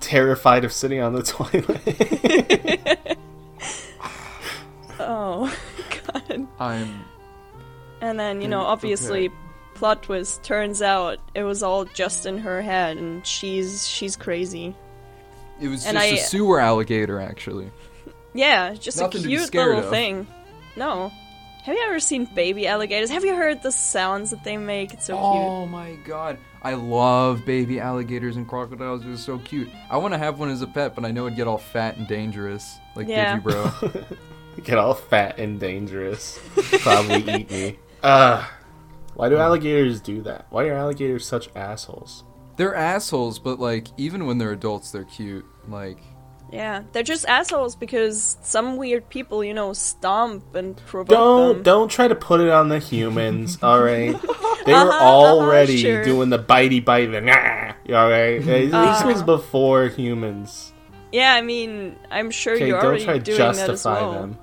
[0.00, 3.18] Terrified of sitting on the toilet.
[5.04, 5.52] Oh
[6.06, 6.46] god.
[6.60, 7.04] I'm.
[8.00, 8.68] And then, you know, okay.
[8.68, 9.30] obviously
[9.74, 14.76] plot twist turns out it was all just in her head and she's she's crazy.
[15.60, 17.70] It was And just I- a sewer alligator, actually.
[18.34, 19.90] Yeah, just Nothing a cute little of.
[19.90, 20.26] thing.
[20.76, 21.10] No.
[21.62, 23.08] Have you ever seen baby alligators?
[23.10, 24.92] Have you heard the sounds that they make?
[24.92, 25.24] It's so cute.
[25.24, 26.38] Oh my god.
[26.60, 29.04] I love baby alligators and crocodiles.
[29.04, 29.68] They're so cute.
[29.88, 31.96] I want to have one as a pet, but I know it'd get all fat
[31.98, 32.78] and dangerous.
[32.96, 33.38] Like Yeah.
[33.38, 34.16] Digibro.
[34.64, 36.38] Get all fat and dangerous.
[36.82, 37.78] Probably eat me.
[38.02, 38.46] Uh,
[39.14, 40.46] why do alligators do that?
[40.50, 42.24] Why are alligators such assholes?
[42.56, 45.46] they're assholes, but like, even when they're adults, they're cute.
[45.68, 46.00] Like,
[46.52, 51.62] Yeah, they're just assholes because some weird people, you know, stomp and provoke Don't them.
[51.62, 54.14] don't try to put it on the humans, all right?
[54.64, 55.04] They were Uh-huh, uh-huh,
[55.40, 56.04] already sure.
[56.04, 58.38] doing the bitey bite, the nah, all right?
[58.44, 59.08] This Uh-huh.
[59.08, 60.72] was before humans.
[61.10, 64.12] Yeah, I mean, I'm sure Okay, you're don't already try to doing that as well.
[64.12, 64.38] them.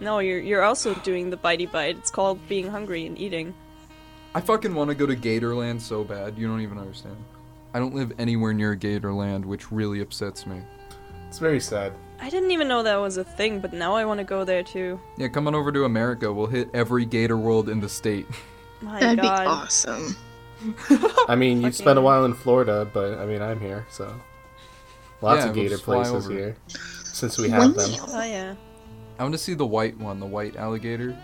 [0.00, 1.98] No, you're you're also doing the bitey bite.
[1.98, 3.52] It's called being hungry and eating.
[4.34, 6.38] I fucking want to go to Gatorland so bad.
[6.38, 7.16] You don't even understand.
[7.74, 10.62] I don't live anywhere near Gatorland, which really upsets me.
[11.28, 11.92] It's very sad.
[12.20, 14.62] I didn't even know that was a thing, but now I want to go there
[14.62, 14.98] too.
[15.16, 16.32] Yeah, come on over to America.
[16.32, 18.26] We'll hit every Gator World in the state.
[18.80, 19.40] My That'd God.
[19.42, 20.16] be awesome.
[21.28, 24.12] I mean, you spent a while in Florida, but I mean, I'm here, so
[25.20, 26.32] lots Yeah, of we'll gator places over.
[26.32, 26.56] here.
[27.04, 28.54] Since we have them, Oh yeah.
[29.18, 31.16] I want to see the white one, the white alligator.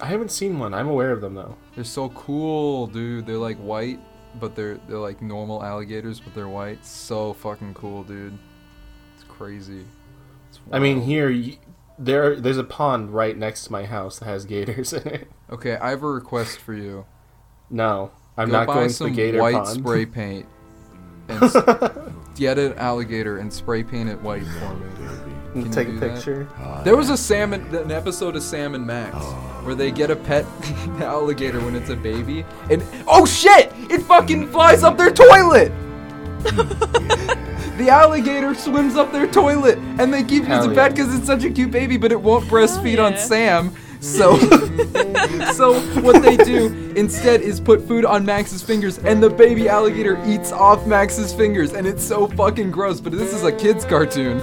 [0.00, 0.74] I haven't seen one.
[0.74, 1.56] I'm aware of them though.
[1.74, 3.26] They're so cool, dude.
[3.26, 4.00] They're like white,
[4.40, 6.84] but they're they're like normal alligators, but they're white.
[6.84, 8.36] So fucking cool, dude.
[9.38, 9.84] Crazy.
[10.70, 11.58] I mean, here y-
[11.98, 15.28] there there's a pond right next to my house that has gators in it.
[15.52, 17.04] Okay, I have a request for you.
[17.68, 19.68] No, I'm Go not buy going to some the gator white pond.
[19.68, 20.46] spray paint
[21.28, 21.56] and s-
[22.36, 24.86] get an alligator and spray paint it white for me.
[24.86, 26.14] Mm, Can you Take a do that?
[26.14, 26.48] picture.
[26.84, 29.14] There was a salmon, an episode of Sam and Max,
[29.66, 30.46] where they get a pet
[31.02, 33.70] alligator when it's a baby, and oh shit!
[33.90, 35.70] It fucking flies up their toilet.
[37.78, 40.88] The alligator swims up their toilet, and they keep Hell using yeah.
[40.88, 43.16] pet because it's such a cute baby, but it won't breastfeed on.
[43.16, 43.74] Sam.
[44.00, 44.36] So,
[45.52, 50.20] so what they do instead is put food on Max's fingers, and the baby alligator
[50.26, 53.00] eats off Max's fingers, and it's so fucking gross.
[53.00, 54.40] But this is a kids' cartoon,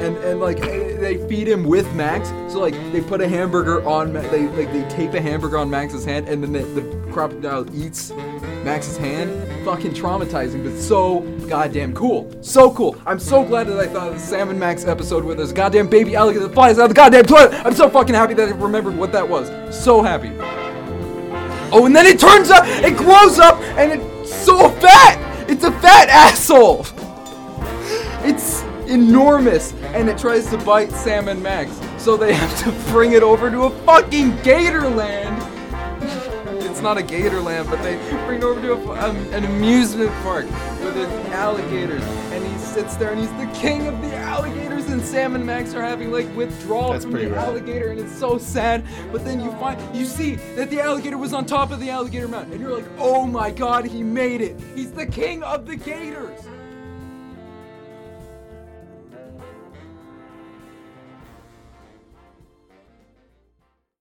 [0.00, 2.30] and and like they feed him with Max.
[2.50, 5.68] So like they put a hamburger on, Ma- they like they tape a hamburger on
[5.68, 8.10] Max's hand, and then the, the crocodile eats
[8.64, 9.30] Max's hand.
[9.64, 12.30] Fucking traumatizing, but so goddamn cool.
[12.42, 12.96] So cool.
[13.06, 15.54] I'm so glad that I thought of the Sam and Max episode where there's a
[15.54, 17.54] goddamn baby alligator that flies out of the goddamn toilet.
[17.64, 19.48] I'm so fucking happy that I remembered what that was.
[19.74, 20.32] So happy.
[21.72, 25.18] Oh, and then it turns up, it grows up, and it's so fat.
[25.48, 26.86] It's a fat asshole.
[28.22, 31.80] It's enormous, and it tries to bite Sam and Max.
[31.96, 35.53] So they have to bring it over to a fucking Gatorland.
[36.84, 40.92] Not a Gatorland, but they bring it over to a, um, an amusement park where
[40.92, 44.84] there's alligators, and he sits there and he's the king of the alligators.
[44.90, 47.48] And Sam and Max are having like withdrawal That's from the rad.
[47.48, 48.84] alligator, and it's so sad.
[49.10, 52.28] But then you find you see that the alligator was on top of the alligator
[52.28, 54.60] mountain, and you're like, oh my god, he made it!
[54.74, 56.38] He's the king of the gators.